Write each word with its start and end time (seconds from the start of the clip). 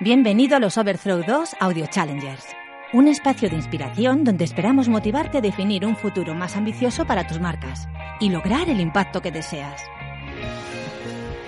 Bienvenido 0.00 0.56
a 0.56 0.60
los 0.60 0.76
Overthrow 0.76 1.22
2 1.26 1.56
Audio 1.58 1.86
Challengers, 1.86 2.44
un 2.92 3.08
espacio 3.08 3.48
de 3.48 3.56
inspiración 3.56 4.24
donde 4.24 4.44
esperamos 4.44 4.88
motivarte 4.88 5.38
a 5.38 5.40
definir 5.40 5.86
un 5.86 5.96
futuro 5.96 6.34
más 6.34 6.56
ambicioso 6.56 7.06
para 7.06 7.26
tus 7.26 7.40
marcas 7.40 7.88
y 8.20 8.28
lograr 8.28 8.68
el 8.68 8.80
impacto 8.80 9.22
que 9.22 9.30
deseas. 9.30 9.82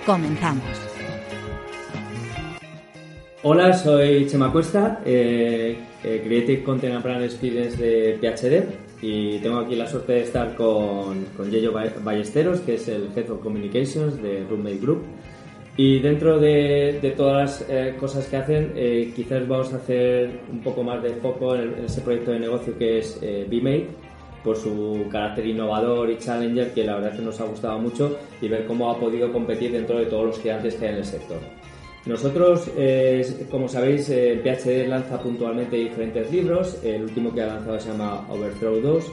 Comenzamos. 0.05 0.63
Hola, 3.43 3.73
soy 3.73 4.25
Chema 4.27 4.51
Cuesta, 4.51 4.99
eh, 5.05 5.77
eh, 6.03 6.21
Creative 6.25 6.63
Content 6.63 6.95
and 6.95 7.03
de 7.03 8.17
PHD 8.19 8.86
y 9.01 9.37
tengo 9.39 9.59
aquí 9.59 9.75
la 9.75 9.87
suerte 9.87 10.13
de 10.13 10.21
estar 10.21 10.55
con, 10.55 11.25
con 11.35 11.51
Yello 11.51 11.71
Ballesteros, 12.03 12.61
que 12.61 12.75
es 12.75 12.87
el 12.87 13.09
Head 13.15 13.29
of 13.29 13.41
Communications 13.41 14.21
de 14.21 14.43
Roommate 14.49 14.77
Group. 14.77 15.03
Y 15.79 15.99
dentro 15.99 16.39
de, 16.39 16.97
de 16.99 17.11
todas 17.11 17.61
las 17.61 17.69
eh, 17.69 17.95
cosas 17.99 18.25
que 18.25 18.37
hacen, 18.37 18.73
eh, 18.75 19.13
quizás 19.15 19.47
vamos 19.47 19.71
a 19.73 19.75
hacer 19.75 20.41
un 20.51 20.61
poco 20.61 20.81
más 20.81 21.03
de 21.03 21.11
foco 21.11 21.55
en, 21.55 21.85
ese 21.85 22.01
proyecto 22.01 22.31
de 22.31 22.39
negocio 22.39 22.75
que 22.75 22.97
es 22.97 23.19
eh, 23.21 23.45
BMate, 23.47 23.89
por 24.43 24.55
su 24.57 25.05
carácter 25.11 25.45
innovador 25.45 26.09
y 26.09 26.17
challenger, 26.17 26.73
que 26.73 26.83
la 26.83 26.95
verdad 26.95 27.11
es 27.11 27.19
que 27.19 27.25
nos 27.25 27.39
ha 27.39 27.45
gustado 27.45 27.77
mucho, 27.77 28.17
y 28.41 28.47
ver 28.47 28.65
cómo 28.65 28.89
ha 28.89 28.99
podido 28.99 29.31
competir 29.31 29.71
dentro 29.71 29.99
de 29.99 30.07
todos 30.07 30.25
los 30.25 30.39
gigantes 30.39 30.75
que 30.75 30.85
hay 30.87 30.93
en 30.93 30.97
el 30.97 31.05
sector. 31.05 31.37
Nosotros, 32.07 32.71
como 33.51 33.67
sabéis, 33.67 34.07
PHD 34.07 34.87
lanza 34.87 35.21
puntualmente 35.21 35.75
diferentes 35.75 36.31
libros. 36.31 36.77
El 36.81 37.03
último 37.03 37.33
que 37.33 37.41
ha 37.41 37.47
lanzado 37.47 37.79
se 37.79 37.89
llama 37.89 38.25
Overthrow 38.29 38.79
2, 38.79 39.05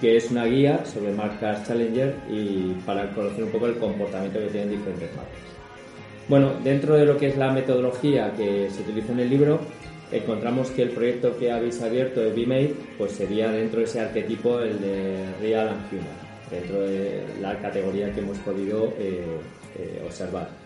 que 0.00 0.16
es 0.16 0.30
una 0.32 0.44
guía 0.46 0.84
sobre 0.84 1.12
marcas 1.12 1.66
Challenger 1.66 2.16
y 2.28 2.74
para 2.84 3.08
conocer 3.14 3.44
un 3.44 3.50
poco 3.50 3.66
el 3.66 3.76
comportamiento 3.76 4.40
que 4.40 4.46
tienen 4.46 4.70
diferentes 4.70 5.14
marcas. 5.14 5.38
Bueno, 6.28 6.54
dentro 6.64 6.94
de 6.94 7.04
lo 7.04 7.16
que 7.18 7.28
es 7.28 7.36
la 7.36 7.52
metodología 7.52 8.32
que 8.36 8.68
se 8.70 8.82
utiliza 8.82 9.12
en 9.12 9.20
el 9.20 9.30
libro, 9.30 9.60
encontramos 10.10 10.70
que 10.70 10.82
el 10.82 10.90
proyecto 10.90 11.36
que 11.38 11.52
habéis 11.52 11.80
abierto 11.82 12.20
de 12.20 12.30
BMade 12.30 12.74
pues 12.98 13.12
sería 13.12 13.50
dentro 13.52 13.78
de 13.78 13.84
ese 13.84 14.00
arquetipo 14.00 14.58
el 14.58 14.80
de 14.80 15.26
Real 15.40 15.68
and 15.68 15.92
Human, 15.92 16.50
dentro 16.50 16.80
de 16.80 17.22
la 17.40 17.58
categoría 17.60 18.12
que 18.12 18.20
hemos 18.20 18.38
podido 18.38 18.92
eh, 18.98 19.24
eh, 19.78 20.02
observar. 20.04 20.63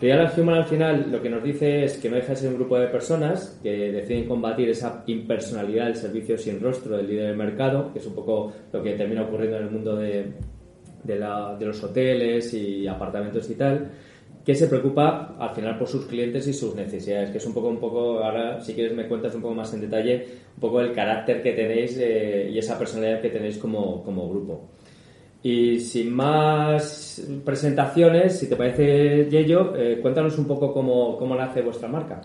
Real 0.00 0.30
Human 0.36 0.56
al 0.56 0.66
final 0.66 1.10
lo 1.10 1.22
que 1.22 1.30
nos 1.30 1.42
dice 1.42 1.84
es 1.84 1.96
que 1.96 2.10
no 2.10 2.16
deja 2.16 2.28
de 2.28 2.36
ser 2.36 2.50
un 2.50 2.56
grupo 2.56 2.78
de 2.78 2.88
personas 2.88 3.58
que 3.62 3.92
deciden 3.92 4.28
combatir 4.28 4.68
esa 4.68 5.02
impersonalidad 5.06 5.86
del 5.86 5.96
servicio 5.96 6.36
sin 6.36 6.60
rostro 6.60 6.98
del 6.98 7.08
líder 7.08 7.28
del 7.28 7.36
mercado, 7.36 7.92
que 7.92 8.00
es 8.00 8.06
un 8.06 8.14
poco 8.14 8.52
lo 8.72 8.82
que 8.82 8.92
termina 8.92 9.22
ocurriendo 9.22 9.56
en 9.56 9.64
el 9.64 9.70
mundo 9.70 9.96
de, 9.96 10.34
de, 11.02 11.66
los 11.66 11.82
hoteles 11.82 12.52
y 12.52 12.86
apartamentos 12.86 13.48
y 13.48 13.54
tal, 13.54 13.90
que 14.44 14.54
se 14.54 14.66
preocupa 14.66 15.34
al 15.38 15.54
final 15.54 15.78
por 15.78 15.88
sus 15.88 16.04
clientes 16.04 16.46
y 16.46 16.52
sus 16.52 16.74
necesidades, 16.74 17.30
que 17.30 17.38
es 17.38 17.46
un 17.46 17.54
poco, 17.54 17.68
un 17.68 17.80
poco, 17.80 18.22
ahora 18.22 18.60
si 18.60 18.74
quieres 18.74 18.94
me 18.94 19.08
cuentas 19.08 19.34
un 19.34 19.40
poco 19.40 19.54
más 19.54 19.72
en 19.72 19.80
detalle, 19.80 20.26
un 20.56 20.60
poco 20.60 20.80
el 20.82 20.92
carácter 20.92 21.42
que 21.42 21.52
tenéis 21.52 21.96
eh, 21.98 22.50
y 22.52 22.58
esa 22.58 22.78
personalidad 22.78 23.22
que 23.22 23.30
tenéis 23.30 23.56
como, 23.56 24.04
como 24.04 24.28
grupo. 24.28 24.68
Y 25.46 25.78
sin 25.78 26.12
más 26.12 27.22
presentaciones, 27.44 28.36
si 28.36 28.48
te 28.48 28.56
parece, 28.56 29.30
Yello, 29.30 29.76
eh, 29.76 30.00
cuéntanos 30.02 30.36
un 30.38 30.46
poco 30.46 30.72
cómo, 30.72 31.16
cómo 31.16 31.36
nace 31.36 31.62
vuestra 31.62 31.86
marca. 31.86 32.20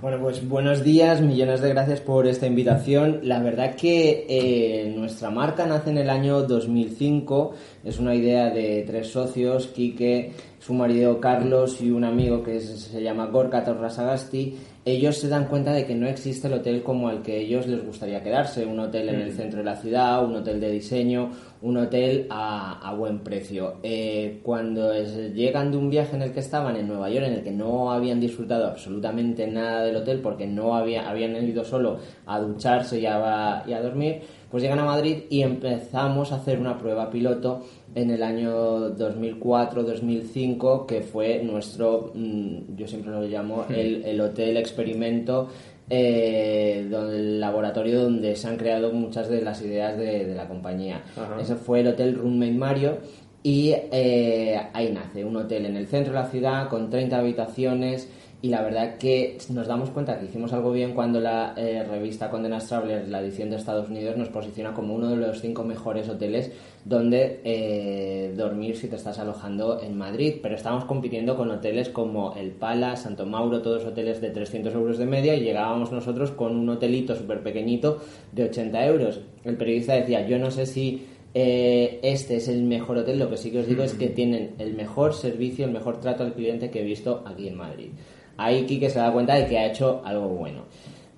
Bueno, 0.00 0.20
pues 0.20 0.48
buenos 0.48 0.84
días, 0.84 1.20
millones 1.20 1.60
de 1.60 1.70
gracias 1.70 2.00
por 2.00 2.28
esta 2.28 2.46
invitación. 2.46 3.18
La 3.24 3.40
verdad 3.40 3.74
que 3.74 4.26
eh, 4.28 4.94
nuestra 4.96 5.28
marca 5.28 5.66
nace 5.66 5.90
en 5.90 5.98
el 5.98 6.08
año 6.08 6.42
2005, 6.42 7.52
es 7.82 7.98
una 7.98 8.14
idea 8.14 8.50
de 8.50 8.84
tres 8.86 9.08
socios, 9.08 9.66
Quique, 9.66 10.30
su 10.60 10.72
marido 10.72 11.18
Carlos 11.18 11.80
y 11.80 11.90
un 11.90 12.04
amigo 12.04 12.44
que 12.44 12.60
se 12.60 13.02
llama 13.02 13.26
Gorka 13.26 13.64
Torrasagasti 13.64 14.56
ellos 14.84 15.16
se 15.18 15.28
dan 15.28 15.46
cuenta 15.46 15.72
de 15.72 15.86
que 15.86 15.94
no 15.94 16.08
existe 16.08 16.48
el 16.48 16.54
hotel 16.54 16.82
como 16.82 17.08
el 17.10 17.22
que 17.22 17.40
ellos 17.40 17.68
les 17.68 17.84
gustaría 17.84 18.22
quedarse, 18.22 18.66
un 18.66 18.80
hotel 18.80 19.10
en 19.10 19.20
el 19.20 19.30
mm. 19.30 19.36
centro 19.36 19.58
de 19.58 19.64
la 19.64 19.76
ciudad, 19.76 20.24
un 20.24 20.34
hotel 20.34 20.60
de 20.60 20.72
diseño, 20.72 21.30
un 21.62 21.76
hotel 21.76 22.26
a, 22.30 22.92
buen 22.98 23.20
precio. 23.20 23.76
Eh, 23.84 24.40
cuando 24.42 24.92
llegan 24.92 25.70
de 25.70 25.76
un 25.76 25.88
viaje 25.88 26.16
en 26.16 26.22
el 26.22 26.32
que 26.32 26.40
estaban 26.40 26.74
en 26.74 26.88
Nueva 26.88 27.08
York, 27.10 27.26
en 27.26 27.34
el 27.34 27.44
que 27.44 27.52
no 27.52 27.92
habían 27.92 28.18
disfrutado 28.18 28.66
absolutamente 28.66 29.46
nada 29.46 29.84
del 29.84 29.96
hotel 29.96 30.20
porque 30.20 30.46
no 30.46 30.74
había, 30.74 31.08
habían 31.08 31.36
ido 31.36 31.64
solo 31.64 31.98
a 32.26 32.40
ducharse 32.40 32.98
y 32.98 33.06
a, 33.06 33.62
y 33.66 33.72
a 33.72 33.80
dormir, 33.80 34.22
pues 34.52 34.62
llegan 34.62 34.78
a 34.78 34.84
Madrid 34.84 35.24
y 35.30 35.42
empezamos 35.42 36.30
a 36.30 36.36
hacer 36.36 36.60
una 36.60 36.78
prueba 36.78 37.10
piloto 37.10 37.62
en 37.94 38.10
el 38.10 38.22
año 38.22 38.90
2004-2005, 38.96 40.86
que 40.86 41.00
fue 41.00 41.42
nuestro, 41.42 42.12
mm, 42.14 42.76
yo 42.76 42.86
siempre 42.86 43.10
lo 43.10 43.22
llamo, 43.22 43.64
el, 43.68 44.04
el 44.04 44.20
hotel 44.20 44.58
experimento, 44.58 45.48
eh, 45.90 46.86
donde, 46.90 47.16
el 47.16 47.40
laboratorio 47.40 48.02
donde 48.02 48.36
se 48.36 48.48
han 48.48 48.56
creado 48.56 48.92
muchas 48.92 49.28
de 49.28 49.42
las 49.42 49.60
ideas 49.62 49.98
de, 49.98 50.34
la 50.34 50.48
compañía. 50.48 51.02
Ese 51.40 51.56
fue 51.56 51.80
el 51.80 51.88
Hotel 51.88 52.14
Roommate 52.14 52.52
Mario. 52.52 52.98
Y 53.42 53.74
eh, 53.74 54.60
ahí 54.72 54.92
nace 54.92 55.24
un 55.24 55.36
hotel 55.36 55.66
en 55.66 55.76
el 55.76 55.88
centro 55.88 56.12
de 56.12 56.20
la 56.20 56.28
ciudad 56.28 56.68
con 56.68 56.90
30 56.90 57.18
habitaciones, 57.18 58.08
y 58.42 58.48
la 58.48 58.60
verdad 58.60 58.98
que 58.98 59.38
nos 59.50 59.68
damos 59.68 59.90
cuenta 59.90 60.18
que 60.18 60.24
hicimos 60.24 60.52
algo 60.52 60.72
bien 60.72 60.94
cuando 60.94 61.20
la 61.20 61.54
eh, 61.56 61.84
revista 61.88 62.28
Condenas 62.28 62.66
Travelers, 62.66 63.08
la 63.08 63.20
edición 63.22 63.50
de 63.50 63.56
Estados 63.56 63.88
Unidos, 63.88 64.16
nos 64.16 64.30
posiciona 64.30 64.74
como 64.74 64.94
uno 64.96 65.10
de 65.10 65.16
los 65.16 65.40
cinco 65.40 65.62
mejores 65.62 66.08
hoteles 66.08 66.50
donde 66.84 67.40
eh, 67.44 68.34
dormir 68.36 68.76
si 68.76 68.88
te 68.88 68.96
estás 68.96 69.20
alojando 69.20 69.80
en 69.80 69.96
Madrid. 69.96 70.40
Pero 70.42 70.56
estamos 70.56 70.84
compitiendo 70.86 71.36
con 71.36 71.52
hoteles 71.52 71.88
como 71.90 72.34
El 72.34 72.50
Pala, 72.50 72.96
Santo 72.96 73.26
Mauro, 73.26 73.62
todos 73.62 73.84
hoteles 73.84 74.20
de 74.20 74.30
300 74.30 74.74
euros 74.74 74.98
de 74.98 75.06
media 75.06 75.36
y 75.36 75.42
llegábamos 75.42 75.92
nosotros 75.92 76.32
con 76.32 76.56
un 76.56 76.68
hotelito 76.68 77.14
súper 77.14 77.44
pequeñito 77.44 77.98
de 78.32 78.46
80 78.46 78.86
euros. 78.86 79.20
El 79.44 79.56
periodista 79.56 79.94
decía, 79.94 80.26
yo 80.26 80.40
no 80.40 80.50
sé 80.50 80.66
si 80.66 81.06
eh, 81.32 82.00
este 82.02 82.38
es 82.38 82.48
el 82.48 82.64
mejor 82.64 82.98
hotel, 82.98 83.20
lo 83.20 83.30
que 83.30 83.36
sí 83.36 83.52
que 83.52 83.60
os 83.60 83.68
digo 83.68 83.84
es 83.84 83.94
que 83.94 84.08
tienen 84.08 84.56
el 84.58 84.74
mejor 84.74 85.14
servicio, 85.14 85.64
el 85.64 85.70
mejor 85.70 86.00
trato 86.00 86.24
al 86.24 86.34
cliente 86.34 86.70
que 86.70 86.80
he 86.80 86.84
visto 86.84 87.22
aquí 87.24 87.46
en 87.46 87.54
Madrid 87.54 87.90
ahí 88.36 88.64
Quique 88.66 88.90
se 88.90 88.98
da 88.98 89.12
cuenta 89.12 89.34
de 89.34 89.46
que 89.46 89.58
ha 89.58 89.66
hecho 89.66 90.02
algo 90.04 90.28
bueno. 90.28 90.64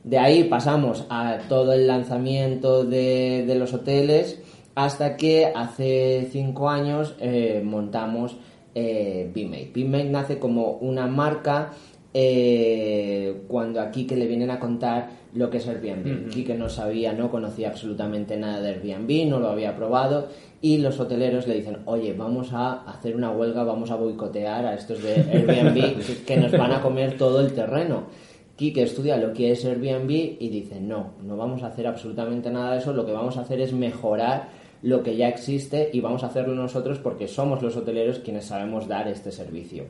De 0.03 0.19
ahí 0.19 0.45
pasamos 0.45 1.07
a 1.09 1.39
todo 1.49 1.73
el 1.73 1.87
lanzamiento 1.87 2.85
de, 2.85 3.55
los 3.59 3.73
hoteles 3.73 4.41
hasta 4.75 5.17
que 5.17 5.47
hace 5.47 6.29
cinco 6.31 6.69
años 6.69 7.15
eh, 7.21 7.63
montamos 7.65 8.37
eh, 8.75 9.31
BMate. 9.35 10.05
nace 10.11 10.39
como 10.39 10.73
una 10.73 11.07
marca 11.07 11.73
eh, 12.13 13.43
cuando 13.49 13.81
a 13.81 13.91
Kike 13.91 14.15
le 14.17 14.27
vienen 14.27 14.51
a 14.51 14.61
contar 14.61 15.11
lo 15.35 15.51
que 15.51 15.57
es 15.57 15.67
Airbnb. 15.67 16.29
Kike 16.29 16.55
no 16.55 16.69
sabía, 16.69 17.13
no 17.13 17.31
conocía 17.31 17.69
absolutamente 17.69 18.37
nada 18.37 18.61
de 18.61 18.69
Airbnb, 18.69 19.29
no 19.29 19.41
lo 19.41 19.49
había 19.49 19.75
probado 19.75 20.29
y 20.65 20.79
los 20.79 20.99
hoteleros 20.99 21.47
le 21.47 21.57
dicen, 21.57 21.81
oye, 21.85 22.15
vamos 22.15 22.55
a 22.55 22.85
hacer 22.91 23.15
una 23.15 23.31
huelga, 23.31 23.65
vamos 23.65 23.91
a 23.91 23.97
boicotear 23.97 24.65
a 24.65 24.75
estos 24.75 25.03
de 25.03 25.17
Airbnb 25.17 26.25
que 26.27 26.39
nos 26.39 26.53
van 26.53 26.73
a 26.73 26.81
comer 26.81 27.19
todo 27.19 27.41
el 27.41 27.53
terreno. 27.53 28.05
Kike 28.57 28.83
estudia 28.83 29.19
lo 29.19 29.35
que 29.35 29.51
es 29.51 29.63
Airbnb 29.67 30.11
y 30.11 30.49
dice, 30.49 30.81
no, 30.81 31.17
no 31.23 31.37
vamos 31.37 31.63
a 31.63 31.67
hacer 31.67 31.87
absolutamente 31.87 32.51
nada 32.51 32.73
de 32.73 32.79
eso, 32.79 32.95
lo 32.95 33.05
que 33.05 33.13
vamos 33.13 33.37
a 33.37 33.43
hacer 33.43 33.61
es 33.61 33.75
mejorar 33.75 34.49
lo 34.81 35.03
que 35.03 35.15
ya 35.17 35.29
existe 35.29 35.91
y 35.93 36.01
vamos 36.01 36.25
a 36.25 36.29
hacerlo 36.29 36.55
nosotros 36.55 36.99
porque 36.99 37.29
somos 37.29 37.61
los 37.61 37.77
hoteleros 37.77 38.21
quienes 38.21 38.47
sabemos 38.47 38.89
dar 38.89 39.07
este 39.07 39.33
servicio. 39.33 39.85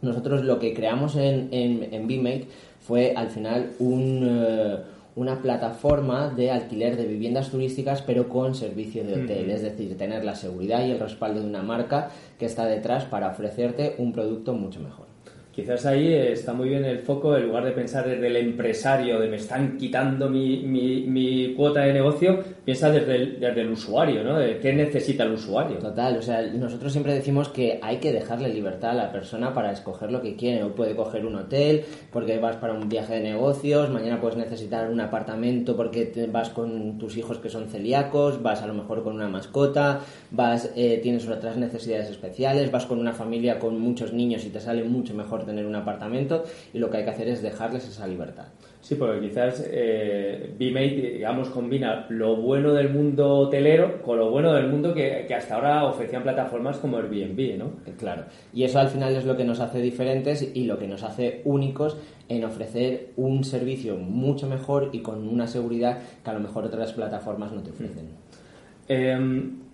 Nosotros 0.00 0.42
lo 0.42 0.58
que 0.58 0.72
creamos 0.72 1.16
en, 1.16 1.48
en, 1.52 1.86
en 1.92 2.06
BMake 2.06 2.48
fue 2.80 3.12
al 3.14 3.28
final 3.28 3.72
eh, 3.78 4.78
una 5.16 5.42
plataforma 5.42 6.30
de 6.30 6.50
alquiler 6.50 6.96
de 6.96 7.06
viviendas 7.06 7.50
turísticas 7.50 8.02
pero 8.02 8.28
con 8.28 8.54
servicio 8.54 9.04
de 9.04 9.24
hotel, 9.24 9.50
es 9.50 9.62
decir, 9.62 9.96
tener 9.96 10.24
la 10.24 10.34
seguridad 10.34 10.86
y 10.86 10.90
el 10.90 11.00
respaldo 11.00 11.40
de 11.40 11.46
una 11.46 11.62
marca 11.62 12.10
que 12.38 12.46
está 12.46 12.66
detrás 12.66 13.04
para 13.04 13.28
ofrecerte 13.28 13.94
un 13.98 14.12
producto 14.12 14.54
mucho 14.54 14.80
mejor. 14.80 15.06
Quizás 15.58 15.86
ahí 15.86 16.14
está 16.14 16.52
muy 16.52 16.68
bien 16.68 16.84
el 16.84 17.00
foco, 17.00 17.36
en 17.36 17.48
lugar 17.48 17.64
de 17.64 17.72
pensar 17.72 18.08
desde 18.08 18.28
el 18.28 18.36
empresario, 18.36 19.18
de 19.18 19.28
me 19.28 19.38
están 19.38 19.76
quitando 19.76 20.30
mi, 20.30 20.62
mi, 20.62 21.00
mi 21.02 21.52
cuota 21.54 21.80
de 21.80 21.92
negocio, 21.92 22.44
piensa 22.68 22.90
desde 22.90 23.16
el, 23.16 23.40
desde 23.40 23.62
el 23.62 23.70
usuario, 23.70 24.22
¿no? 24.22 24.38
De 24.38 24.58
¿Qué 24.58 24.74
necesita 24.74 25.24
el 25.24 25.32
usuario? 25.32 25.78
Total, 25.78 26.18
o 26.18 26.20
sea, 26.20 26.42
nosotros 26.42 26.92
siempre 26.92 27.14
decimos 27.14 27.48
que 27.48 27.80
hay 27.82 27.96
que 27.96 28.12
dejarle 28.12 28.50
libertad 28.50 28.90
a 28.90 28.94
la 28.94 29.10
persona 29.10 29.54
para 29.54 29.72
escoger 29.72 30.12
lo 30.12 30.20
que 30.20 30.36
quiere. 30.36 30.62
Hoy 30.62 30.72
puede 30.76 30.94
coger 30.94 31.24
un 31.24 31.36
hotel 31.36 31.86
porque 32.12 32.38
vas 32.38 32.56
para 32.56 32.74
un 32.74 32.90
viaje 32.90 33.14
de 33.14 33.20
negocios, 33.20 33.88
mañana 33.88 34.20
puedes 34.20 34.36
necesitar 34.36 34.90
un 34.90 35.00
apartamento 35.00 35.78
porque 35.78 36.04
te 36.04 36.26
vas 36.26 36.50
con 36.50 36.98
tus 36.98 37.16
hijos 37.16 37.38
que 37.38 37.48
son 37.48 37.70
celíacos, 37.70 38.42
vas 38.42 38.60
a 38.60 38.66
lo 38.66 38.74
mejor 38.74 39.02
con 39.02 39.14
una 39.14 39.28
mascota, 39.28 40.00
vas 40.30 40.70
eh, 40.76 41.00
tienes 41.02 41.26
otras 41.26 41.56
necesidades 41.56 42.10
especiales, 42.10 42.70
vas 42.70 42.84
con 42.84 42.98
una 42.98 43.14
familia 43.14 43.58
con 43.58 43.80
muchos 43.80 44.12
niños 44.12 44.44
y 44.44 44.50
te 44.50 44.60
sale 44.60 44.84
mucho 44.84 45.14
mejor 45.14 45.46
tener 45.46 45.64
un 45.64 45.74
apartamento 45.74 46.44
y 46.74 46.78
lo 46.80 46.90
que 46.90 46.98
hay 46.98 47.04
que 47.04 47.10
hacer 47.12 47.28
es 47.28 47.40
dejarles 47.40 47.88
esa 47.88 48.06
libertad. 48.06 48.48
Sí, 48.80 48.94
porque 48.94 49.20
quizás 49.20 49.66
eh, 49.70 50.54
B-Mate, 50.58 51.14
digamos, 51.14 51.48
combina 51.48 52.06
lo 52.10 52.36
bueno 52.36 52.72
del 52.72 52.90
mundo 52.90 53.28
hotelero 53.40 54.00
con 54.02 54.18
lo 54.18 54.30
bueno 54.30 54.52
del 54.52 54.68
mundo 54.68 54.94
que, 54.94 55.24
que, 55.26 55.34
hasta 55.34 55.56
ahora 55.56 55.84
ofrecían 55.84 56.22
plataformas 56.22 56.78
como 56.78 56.96
Airbnb, 56.96 57.58
¿no? 57.58 57.66
Eh, 57.86 57.94
claro. 57.98 58.24
Y 58.54 58.62
eso 58.62 58.78
al 58.78 58.88
final 58.88 59.14
es 59.16 59.24
lo 59.24 59.36
que 59.36 59.44
nos 59.44 59.60
hace 59.60 59.80
diferentes 59.80 60.52
y 60.54 60.64
lo 60.64 60.78
que 60.78 60.86
nos 60.86 61.02
hace 61.02 61.42
únicos 61.44 61.96
en 62.28 62.44
ofrecer 62.44 63.10
un 63.16 63.42
servicio 63.44 63.96
mucho 63.96 64.46
mejor 64.46 64.90
y 64.92 65.00
con 65.00 65.28
una 65.28 65.46
seguridad 65.48 65.98
que 66.22 66.30
a 66.30 66.34
lo 66.34 66.40
mejor 66.40 66.64
otras 66.64 66.92
plataformas 66.92 67.52
no 67.52 67.62
te 67.62 67.70
ofrecen. 67.70 68.06
Eh, 68.88 69.18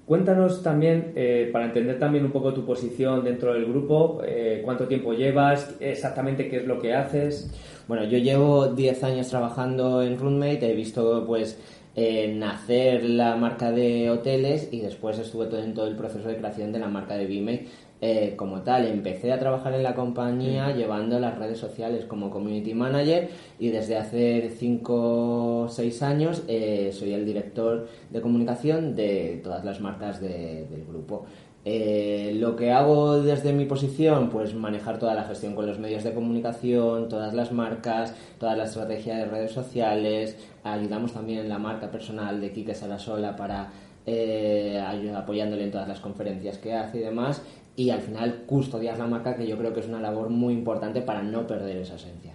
Cuéntanos 0.07 0.63
también, 0.63 1.13
eh, 1.17 1.49
para 1.51 1.65
entender 1.65 1.99
también 1.99 2.27
un 2.27 2.31
poco 2.31 2.53
tu 2.53 2.67
posición 2.67 3.25
dentro 3.25 3.55
del 3.55 3.65
grupo, 3.65 4.21
eh, 4.27 4.61
cuánto 4.63 4.87
tiempo 4.87 5.15
llevas, 5.15 5.77
exactamente 5.81 6.47
qué 6.49 6.59
es 6.59 6.67
lo 6.67 6.79
que 6.79 6.93
haces. 6.93 7.51
Bueno, 7.87 8.05
yo 8.05 8.17
llevo 8.17 8.69
10 8.69 9.05
años 9.05 9.29
trabajando 9.29 10.03
en 10.03 10.19
Roommate, 10.19 10.71
he 10.71 10.75
visto 10.75 11.25
pues 11.27 11.59
nacer 11.97 13.05
la 13.05 13.37
marca 13.37 13.71
de 13.71 14.11
hoteles 14.11 14.69
y 14.73 14.81
después 14.81 15.19
estuve 15.19 15.47
todo 15.47 15.63
en 15.63 15.75
todo 15.75 15.87
el 15.87 15.95
proceso 15.95 16.27
de 16.29 16.37
creación 16.37 16.73
de 16.73 16.79
la 16.81 16.89
marca 16.89 17.15
de 17.15 17.27
Vimate 17.27 17.69
eh, 18.01 18.35
como 18.37 18.63
tal. 18.63 18.87
Empecé 18.87 19.33
a 19.33 19.39
trabajar 19.39 19.75
en 19.75 19.83
la 19.83 19.95
compañía 19.95 20.75
llevando 20.75 21.19
las 21.19 21.39
redes 21.39 21.59
sociales 21.59 22.05
como 22.05 22.31
community 22.31 22.75
manager 22.75 23.31
y 23.59 23.69
desde 23.71 23.97
hace 23.97 24.51
5 24.51 25.63
o 25.63 25.69
6 25.69 26.03
años 26.03 26.43
eh, 26.49 26.91
soy 26.93 27.15
el 27.15 27.25
director 27.25 27.89
de 28.11 28.21
comunicación 28.21 28.95
de 28.95 29.41
todas 29.43 29.65
las 29.65 29.81
marcas 29.81 30.21
del 30.21 30.85
grupo. 30.87 31.27
Eh, 31.67 32.37
lo 32.39 32.57
que 32.57 32.73
hago 32.73 33.23
desde 33.23 33.55
mi 33.55 33.65
posición, 33.65 34.29
pues 34.29 34.55
manejar 34.55 34.99
toda 34.99 35.15
la 35.15 35.25
gestión 35.25 35.55
con 35.55 35.67
los 35.67 35.79
medios 35.79 36.05
de 36.05 36.13
comunicación, 36.13 37.09
todas 37.09 37.33
las 37.33 37.53
marcas, 37.53 38.15
toda 38.39 38.55
la 38.55 38.65
estrategia 38.65 39.17
de 39.17 39.25
redes 39.25 39.53
sociales. 39.53 40.37
Ayudamos 40.63 41.13
también 41.15 41.39
en 41.39 41.49
la 41.49 41.59
marca 41.59 41.91
personal 41.91 42.41
de 42.41 42.53
Kike 42.53 42.75
Sarasola 42.75 43.35
para 43.35 43.73
eh, 44.05 44.79
apoyándole 45.17 45.65
en 45.65 45.71
todas 45.71 45.89
las 45.89 46.01
conferencias 46.01 46.59
que 46.59 46.75
hace 46.75 46.99
y 46.99 47.01
demás 47.01 47.41
y 47.77 47.91
al 47.91 48.01
final 48.01 48.43
custodiar 48.47 48.99
la 48.99 49.07
marca 49.07 49.37
que 49.37 49.47
yo 49.47 49.57
creo 49.59 49.73
que 49.73 49.81
es 49.81 49.89
una 49.89 50.01
labor 50.01 50.31
muy 50.31 50.55
importante 50.55 51.03
para 51.03 51.23
no 51.23 51.47
perder 51.47 51.79
esa 51.79 51.97
esencia. 51.97 52.33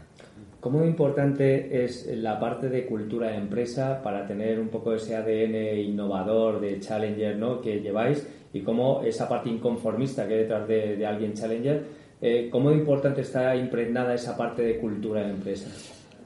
¿Cómo 0.60 0.84
importante 0.84 1.86
es 1.86 2.06
la 2.18 2.38
parte 2.38 2.68
de 2.68 2.86
cultura 2.86 3.30
de 3.30 3.38
empresa 3.38 4.02
para 4.04 4.28
tener 4.28 4.60
un 4.60 4.68
poco 4.68 4.94
ese 4.94 5.16
ADN 5.16 5.80
innovador 5.80 6.60
de 6.60 6.82
Challenger 6.82 7.38
¿no? 7.38 7.62
que 7.62 7.80
lleváis 7.80 8.28
y 8.52 8.60
cómo 8.62 9.02
esa 9.06 9.30
parte 9.30 9.50
inconformista 9.50 10.28
que 10.28 10.34
hay 10.34 10.40
detrás 10.42 10.68
de, 10.68 11.06
alguien 11.06 11.34
Challenger, 11.34 11.84
eh, 12.22 12.50
cómo 12.52 12.72
importante 12.72 13.22
está 13.22 13.56
impregnada 13.56 14.14
esa 14.14 14.36
parte 14.36 14.62
de 14.62 14.78
cultura 14.80 15.22
de 15.22 15.30
empresa? 15.30 15.70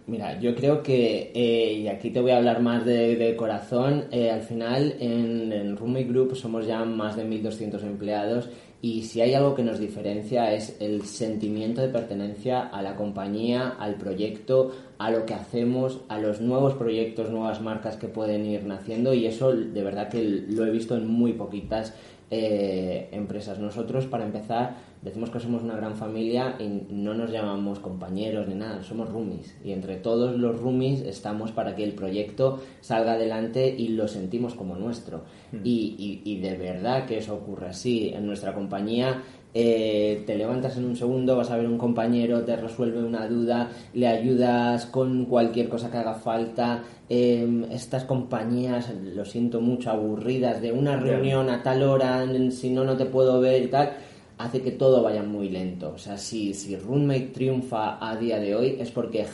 Mira, 0.06 0.38
yo 0.38 0.54
creo 0.54 0.84
que, 0.84 1.32
eh, 1.34 1.74
y 1.76 1.88
aquí 1.88 2.10
te 2.10 2.20
voy 2.20 2.32
a 2.32 2.38
hablar 2.38 2.62
más 2.62 2.84
de, 2.86 3.36
corazón, 3.38 4.06
eh, 4.12 4.30
al 4.30 4.42
final 4.42 4.96
en, 5.00 5.54
en 5.54 5.76
Group 5.76 6.36
somos 6.36 6.68
ya 6.68 6.84
más 6.84 7.16
de 7.16 7.24
1.200 7.24 7.82
empleados 7.84 8.50
y 8.82 9.04
si 9.04 9.22
hay 9.22 9.34
algo 9.34 9.56
que 9.56 9.64
nos 9.64 9.80
diferencia 9.80 10.52
es 10.54 10.76
el 10.82 11.04
sentimiento 11.04 11.80
de 11.80 11.88
pertenencia 11.88 12.64
a 12.64 12.82
la 12.82 12.98
compañía, 12.98 13.78
al 13.80 13.96
proyecto, 13.96 14.74
a 14.98 15.10
lo 15.10 15.26
que 15.26 15.36
hacemos, 15.36 16.02
a 16.10 16.20
los 16.20 16.42
nuevos 16.42 16.74
proyectos, 16.74 17.32
nuevas 17.32 17.62
marcas 17.62 17.96
que 17.96 18.10
pueden 18.10 18.46
ir 18.46 18.66
naciendo 18.66 19.14
y 19.14 19.26
eso 19.26 19.54
de 19.54 19.84
verdad 19.84 20.10
que 20.10 20.22
lo 20.22 20.66
he 20.66 20.70
visto 20.70 20.98
en 20.98 21.08
muy 21.08 21.32
poquitas 21.32 21.94
eh, 22.30 23.08
empresas. 23.14 23.58
Nosotros, 23.58 24.06
para 24.08 24.26
empezar, 24.26 24.76
decimos 25.04 25.30
que 25.30 25.40
somos 25.40 25.64
una 25.64 25.76
gran 25.76 25.96
familia 25.96 26.56
y 26.60 26.94
no 26.94 27.14
nos 27.14 27.30
llamamos 27.30 27.80
compañeros 27.80 28.48
ni 28.48 28.56
nada, 28.56 28.82
somos 28.84 29.10
roomies. 29.10 29.56
Y 29.64 29.72
entre 29.72 29.98
todos 29.98 30.38
los 30.38 30.60
roomies 30.60 31.02
estamos 31.02 31.52
para 31.52 31.76
que 31.76 31.84
el 31.84 31.94
proyecto 31.94 32.62
salga 32.82 33.14
adelante 33.14 33.74
y 33.78 33.90
lo 33.90 34.08
sentimos 34.08 34.54
como 34.54 34.76
nuestro. 34.76 35.24
Hmm. 35.52 35.60
Y, 35.64 36.40
de 36.42 36.58
verdad 36.58 37.06
que 37.06 37.18
eso 37.18 37.36
ocurre 37.36 37.68
así. 37.68 38.12
En 38.14 38.26
nuestra 38.26 38.54
compañía 38.54 39.22
eh, 39.54 40.24
te 40.26 40.36
levantas 40.36 40.78
en 40.78 40.86
un 40.86 40.96
segundo, 40.96 41.36
vas 41.36 41.52
a 41.52 41.58
ver 41.58 41.68
un 41.68 41.78
compañero, 41.78 42.44
te 42.44 42.56
resuelve 42.56 43.04
una 43.04 43.28
duda, 43.28 43.70
le 43.94 44.08
ayudas 44.08 44.86
con 44.86 45.26
cualquier 45.26 45.68
cosa 45.70 45.92
que 45.92 45.98
haga 45.98 46.16
falta. 46.16 46.84
Em, 47.10 47.66
estas 47.66 48.06
compañías, 48.06 48.92
lo 49.14 49.26
siento 49.26 49.60
mucho, 49.60 49.92
aburridas 49.92 50.62
de 50.62 50.72
una 50.72 50.96
reunión 50.96 51.50
a 51.50 51.62
tal 51.62 51.84
hora, 51.84 52.26
si 52.52 52.70
no, 52.72 52.86
no 52.86 52.96
te 52.96 53.06
puedo 53.06 53.40
ver 53.42 53.64
y 53.64 53.68
tal 53.68 53.92
hace 54.38 54.62
que 54.62 54.72
todo 54.72 55.04
vaya 55.04 55.24
muy 55.24 55.50
lento. 55.50 55.94
O 55.96 55.98
sea, 55.98 56.18
si, 56.18 56.54
si 56.54 56.76
Roommate 56.76 57.32
triunfa 57.34 57.98
a 58.06 58.16
día 58.18 58.40
de 58.40 58.56
hoy 58.56 58.78
es 58.80 58.92
porque 58.92 59.26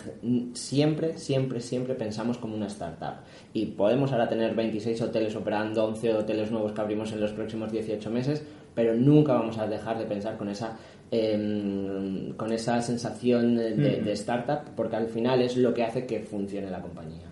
siempre, 0.53 1.17
siempre, 1.17 1.61
siempre 1.61 1.95
pensamos 1.95 2.37
como 2.37 2.55
una 2.55 2.67
startup. 2.67 3.21
Y 3.53 3.67
podemos 3.67 4.11
ahora 4.11 4.27
tener 4.27 4.55
26 4.55 5.01
hoteles 5.01 5.35
operando, 5.35 5.85
11 5.85 6.13
hoteles 6.15 6.51
nuevos 6.51 6.73
que 6.73 6.81
abrimos 6.81 7.11
en 7.11 7.21
los 7.21 7.31
próximos 7.31 7.71
18 7.71 8.09
meses, 8.11 8.43
pero 8.75 8.93
nunca 8.93 9.33
vamos 9.33 9.57
a 9.57 9.67
dejar 9.67 9.97
de 9.97 10.05
pensar 10.05 10.37
con 10.37 10.49
esa, 10.49 10.77
em, 11.11 12.33
con 12.33 12.51
esa 12.51 12.81
sensación 12.81 13.55
de, 13.55 14.11
startup, 14.13 14.75
porque 14.75 14.95
al 14.95 15.07
final 15.07 15.41
es 15.41 15.57
lo 15.57 15.73
que 15.73 15.83
hace 15.83 16.05
que 16.05 16.19
funcione 16.19 16.69
la 16.69 16.81
compañía. 16.81 17.25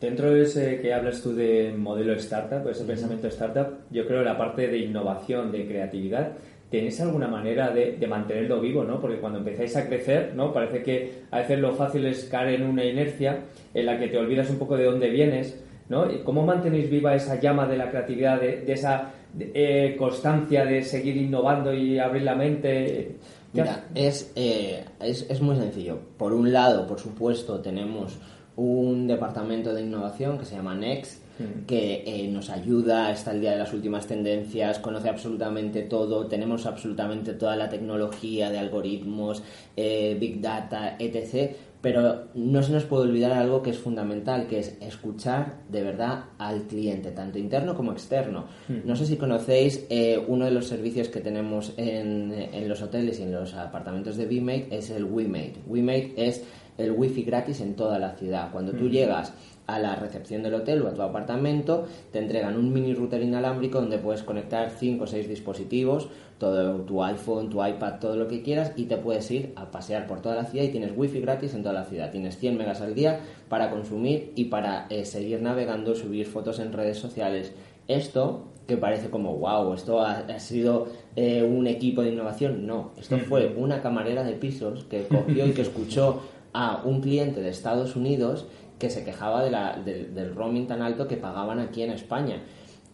Dentro 0.00 0.30
de 0.30 0.42
ese 0.42 0.78
que 0.80 0.92
hablas 0.92 1.22
tú 1.22 1.34
de 1.34 1.72
modelo 1.74 2.12
startup, 2.14 2.68
ese 2.68 2.84
pensamiento 2.84 3.28
startup, 3.28 3.78
yo 3.90 4.06
creo 4.06 4.22
la 4.22 4.36
parte 4.36 4.68
de 4.68 4.78
innovación, 4.78 5.50
de 5.50 5.66
creatividad, 5.66 6.32
¿Tenéis 6.70 7.00
alguna 7.00 7.28
manera 7.28 7.70
de, 7.70 8.04
mantenerlo 8.08 8.60
vivo, 8.60 8.82
no? 8.82 9.00
Porque 9.00 9.18
cuando 9.18 9.38
empezáis 9.38 9.76
a 9.76 9.86
crecer, 9.86 10.32
¿no? 10.34 10.52
Parece 10.52 10.82
que 10.82 11.22
a 11.30 11.38
veces 11.38 11.60
lo 11.60 11.72
fácil 11.72 12.04
es 12.06 12.24
caer 12.24 12.60
en 12.60 12.66
una 12.66 12.84
inercia 12.84 13.44
en 13.72 13.86
la 13.86 13.98
que 13.98 14.08
te 14.08 14.18
olvidas 14.18 14.50
un 14.50 14.58
poco 14.58 14.76
de 14.76 14.84
dónde 14.84 15.08
vienes, 15.08 15.62
¿no? 15.88 16.06
¿Cómo 16.24 16.44
mantenéis 16.44 16.90
viva 16.90 17.14
esa 17.14 17.38
llama 17.38 17.66
de 17.66 17.76
la 17.76 17.88
creatividad, 17.88 18.40
de, 18.40 18.64
esa 18.66 19.12
eh, 19.38 19.94
constancia 19.96 20.64
de 20.64 20.82
seguir 20.82 21.16
innovando 21.16 21.72
y 21.72 22.00
abrir 22.00 22.22
la 22.22 22.34
mente? 22.34 23.16
Mira, 23.52 23.84
es, 23.94 24.32
eh, 24.34 24.84
es, 25.00 25.24
es 25.30 25.40
muy 25.40 25.56
sencillo. 25.56 26.00
Por 26.18 26.32
un 26.32 26.52
lado, 26.52 26.86
por 26.86 26.98
supuesto, 26.98 27.60
tenemos 27.60 28.18
un 28.56 29.06
departamento 29.06 29.72
de 29.72 29.82
innovación 29.82 30.38
que 30.38 30.44
se 30.44 30.56
llama 30.56 30.74
Next, 30.74 31.22
que 31.66 32.02
eh, 32.06 32.28
nos 32.28 32.50
ayuda, 32.50 33.10
está 33.10 33.30
al 33.30 33.40
día 33.40 33.52
de 33.52 33.58
las 33.58 33.72
últimas 33.72 34.06
tendencias, 34.06 34.78
conoce 34.78 35.08
absolutamente 35.08 35.82
todo, 35.82 36.26
tenemos 36.26 36.66
absolutamente 36.66 37.34
toda 37.34 37.56
la 37.56 37.68
tecnología 37.68 38.50
de 38.50 38.58
algoritmos, 38.58 39.42
eh, 39.76 40.16
big 40.18 40.40
data, 40.40 40.96
etc. 40.98 41.54
Pero 41.80 42.28
no 42.34 42.62
se 42.62 42.72
nos 42.72 42.84
puede 42.84 43.04
olvidar 43.04 43.32
algo 43.32 43.62
que 43.62 43.70
es 43.70 43.78
fundamental, 43.78 44.48
que 44.48 44.58
es 44.58 44.76
escuchar 44.80 45.58
de 45.68 45.82
verdad 45.82 46.24
al 46.38 46.62
cliente, 46.62 47.12
tanto 47.12 47.38
interno 47.38 47.76
como 47.76 47.92
externo. 47.92 48.46
No 48.84 48.96
sé 48.96 49.06
si 49.06 49.16
conocéis 49.16 49.86
eh, 49.88 50.20
uno 50.26 50.46
de 50.46 50.50
los 50.50 50.66
servicios 50.66 51.08
que 51.08 51.20
tenemos 51.20 51.74
en, 51.76 52.32
en, 52.32 52.68
los 52.68 52.82
hoteles 52.82 53.20
y 53.20 53.24
en 53.24 53.32
los 53.32 53.54
apartamentos 53.54 54.16
de 54.16 54.26
VMate, 54.26 54.68
es 54.70 54.90
el 54.90 55.04
WeMate. 55.04 55.56
WeMate 55.66 56.14
es 56.16 56.42
el 56.78 56.90
wifi 56.92 57.22
gratis 57.22 57.60
en 57.60 57.74
toda 57.74 57.98
la 57.98 58.12
ciudad. 58.16 58.50
Cuando 58.50 58.72
tú 58.72 58.88
llegas 58.88 59.32
a 59.66 59.78
la 59.78 59.96
recepción 59.96 60.42
del 60.42 60.54
hotel 60.54 60.82
o 60.82 60.88
a 60.88 60.94
tu 60.94 61.02
apartamento, 61.02 61.86
te 62.12 62.18
entregan 62.18 62.56
un 62.56 62.72
mini 62.72 62.94
router 62.94 63.22
inalámbrico 63.22 63.80
donde 63.80 63.98
puedes 63.98 64.22
conectar 64.22 64.70
5 64.70 65.04
o 65.04 65.06
6 65.06 65.28
dispositivos, 65.28 66.08
todo 66.38 66.82
tu 66.82 67.02
iPhone, 67.02 67.50
tu 67.50 67.64
iPad, 67.64 67.98
todo 67.98 68.16
lo 68.16 68.28
que 68.28 68.42
quieras 68.42 68.72
y 68.76 68.84
te 68.84 68.96
puedes 68.96 69.30
ir 69.30 69.52
a 69.56 69.70
pasear 69.70 70.06
por 70.06 70.20
toda 70.20 70.36
la 70.36 70.44
ciudad 70.44 70.64
y 70.64 70.68
tienes 70.68 70.92
wifi 70.94 71.20
gratis 71.20 71.54
en 71.54 71.62
toda 71.62 71.74
la 71.74 71.84
ciudad. 71.84 72.10
Tienes 72.10 72.36
100 72.38 72.56
megas 72.56 72.80
al 72.80 72.94
día 72.94 73.20
para 73.48 73.70
consumir 73.70 74.32
y 74.36 74.44
para 74.44 74.86
eh, 74.90 75.04
seguir 75.04 75.40
navegando, 75.42 75.94
subir 75.94 76.26
fotos 76.26 76.58
en 76.58 76.72
redes 76.72 76.98
sociales. 76.98 77.52
Esto 77.88 78.44
que 78.66 78.76
parece 78.76 79.10
como, 79.10 79.36
wow, 79.36 79.74
esto 79.74 80.00
ha, 80.00 80.38
sido 80.40 80.88
eh, 81.14 81.42
un 81.42 81.66
equipo 81.66 82.02
de 82.02 82.10
innovación. 82.10 82.66
No, 82.66 82.90
esto 82.98 83.16
fue 83.18 83.54
una 83.56 83.80
camarera 83.80 84.24
de 84.24 84.32
pisos 84.32 84.84
que 84.84 85.06
cogió 85.06 85.46
y 85.46 85.52
que 85.52 85.62
escuchó 85.62 86.20
a 86.52 86.82
un 86.84 87.00
cliente 87.00 87.40
de 87.40 87.50
Estados 87.50 87.96
Unidos 87.96 88.46
que 88.78 88.90
se 88.90 89.04
quejaba 89.04 89.42
de 89.42 89.50
la, 89.50 89.76
del 89.76 90.34
roaming 90.34 90.66
tan 90.66 90.82
alto 90.82 91.06
que 91.08 91.16
pagaban 91.16 91.58
aquí 91.58 91.82
en 91.82 91.92
España. 91.92 92.42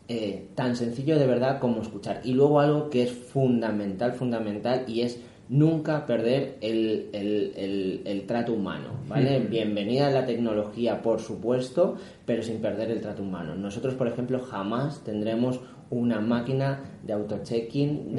eh, 0.09 0.49
tan 0.55 0.77
sencillo 0.77 1.19
de 1.19 1.27
verdad 1.27 1.59
como 1.59 1.81
escuchar. 1.81 2.21
Y 2.25 2.33
luego 2.35 2.61
algo 2.61 2.91
que 2.91 3.05
es 3.05 3.13
fundamental, 3.13 4.13
fundamental, 4.13 4.85
y 4.87 5.03
es 5.03 5.21
nunca 5.49 6.07
perder 6.07 6.57
el, 6.61 7.11
el, 7.13 8.25
trato 8.27 8.55
humano, 8.55 8.89
¿vale? 9.09 9.41
Bienvenida 9.41 10.09
a 10.09 10.11
la 10.11 10.25
tecnología, 10.25 11.03
por 11.03 11.21
supuesto, 11.21 11.97
pero 12.25 12.43
sin 12.43 12.61
perder 12.61 12.91
el 12.91 13.01
trato 13.01 13.23
humano. 13.23 13.55
Nosotros, 13.55 13.95
por 13.95 14.09
ejemplo, 14.09 14.41
jamás 14.41 15.05
tendremos 15.05 15.61
una 15.91 16.21
máquina 16.21 16.81
de 17.03 17.13
auto-checking 17.13 18.19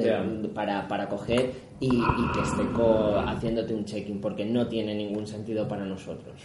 para, 0.54 0.86
para 0.86 1.08
coger 1.08 1.52
y, 1.80 1.90
que 1.90 2.40
esté 2.40 2.62
haciéndote 3.26 3.74
un 3.74 3.84
checking, 3.84 4.20
porque 4.20 4.44
no 4.44 4.68
tiene 4.68 4.94
ningún 4.94 5.26
sentido 5.26 5.66
para 5.66 5.84
nosotros. 5.84 6.40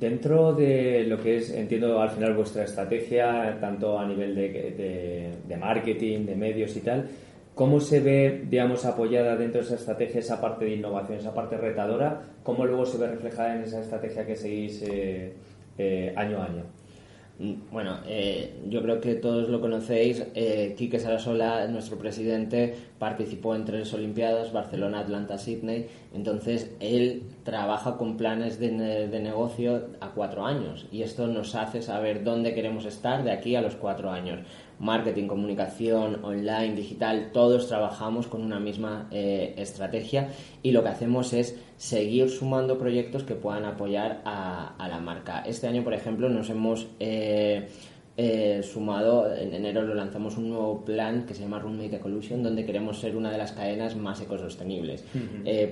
Dentro 0.00 0.54
de 0.54 1.04
lo 1.06 1.20
que 1.20 1.36
es, 1.36 1.50
entiendo 1.50 2.00
al 2.00 2.10
final 2.10 2.34
vuestra 2.34 2.64
estrategia, 2.64 3.58
tanto 3.60 3.98
a 3.98 4.06
nivel 4.06 4.34
de, 4.34 5.30
de 5.46 5.56
marketing, 5.58 6.24
de 6.24 6.36
medios 6.36 6.74
y 6.76 6.80
tal, 6.80 7.06
¿Cómo 7.60 7.78
se 7.78 8.00
ve, 8.00 8.44
digamos, 8.48 8.86
apoyada 8.86 9.36
dentro 9.36 9.60
de 9.60 9.66
esa 9.66 9.74
estrategia 9.74 10.20
esa 10.20 10.40
parte 10.40 10.64
de 10.64 10.76
innovación, 10.76 11.18
esa 11.18 11.34
parte 11.34 11.58
retadora? 11.58 12.22
¿Cómo 12.42 12.64
luego 12.64 12.86
se 12.86 12.96
ve 12.96 13.08
reflejada 13.08 13.54
en 13.54 13.64
esa 13.64 13.80
estrategia 13.80 14.24
que 14.24 14.34
seguís 14.34 14.82
eh, 14.82 15.34
eh, 15.76 16.12
año 16.16 16.40
a 16.40 16.46
año? 16.46 16.79
Bueno, 17.72 18.00
eh, 18.06 18.60
yo 18.68 18.82
creo 18.82 19.00
que 19.00 19.14
todos 19.14 19.48
lo 19.48 19.62
conocéis. 19.62 20.26
Eh, 20.34 20.74
Quique 20.76 20.98
Sarasola, 20.98 21.66
nuestro 21.68 21.96
presidente, 21.96 22.74
participó 22.98 23.54
en 23.54 23.64
tres 23.64 23.94
Olimpiadas, 23.94 24.52
Barcelona, 24.52 25.00
Atlanta, 25.00 25.38
Sydney. 25.38 25.86
Entonces, 26.12 26.70
él 26.80 27.22
trabaja 27.42 27.96
con 27.96 28.18
planes 28.18 28.60
de, 28.60 29.08
de, 29.08 29.20
negocio 29.20 29.86
a 30.00 30.10
cuatro 30.10 30.44
años 30.44 30.86
y 30.92 31.00
esto 31.00 31.28
nos 31.28 31.54
hace 31.54 31.80
saber 31.80 32.24
dónde 32.24 32.52
queremos 32.52 32.84
estar 32.84 33.24
de 33.24 33.32
aquí 33.32 33.56
a 33.56 33.62
los 33.62 33.74
cuatro 33.74 34.10
años 34.10 34.40
marketing, 34.80 35.26
comunicación, 35.26 36.24
online, 36.24 36.74
digital, 36.74 37.30
todos 37.32 37.68
trabajamos 37.68 38.26
con 38.26 38.42
una 38.42 38.58
misma 38.58 39.08
eh, 39.10 39.54
estrategia 39.58 40.30
y 40.62 40.72
lo 40.72 40.82
que 40.82 40.88
hacemos 40.88 41.32
es 41.34 41.56
seguir 41.76 42.30
sumando 42.30 42.78
proyectos 42.78 43.22
que 43.22 43.34
puedan 43.34 43.66
apoyar 43.66 44.22
a, 44.24 44.74
la 44.88 44.98
marca. 44.98 45.42
Este 45.46 45.68
año, 45.68 45.84
por 45.84 45.92
ejemplo, 45.94 46.28
nos 46.30 46.48
hemos 46.48 46.88
eh, 46.98 47.68
eh, 48.16 48.62
sumado, 48.62 49.32
en 49.32 49.52
enero 49.52 49.82
lo 49.82 49.94
lanzamos 49.94 50.38
un 50.38 50.48
nuevo 50.48 50.82
plan 50.84 51.26
que 51.26 51.34
se 51.34 51.42
llama 51.42 51.58
Roommate 51.58 51.96
Ecolution, 51.96 52.42
donde 52.42 52.64
queremos 52.64 52.98
ser 52.98 53.16
una 53.16 53.30
de 53.30 53.38
las 53.38 53.52
cadenas 53.52 53.96
más 53.96 54.20
ecosostenibles. 54.22 55.04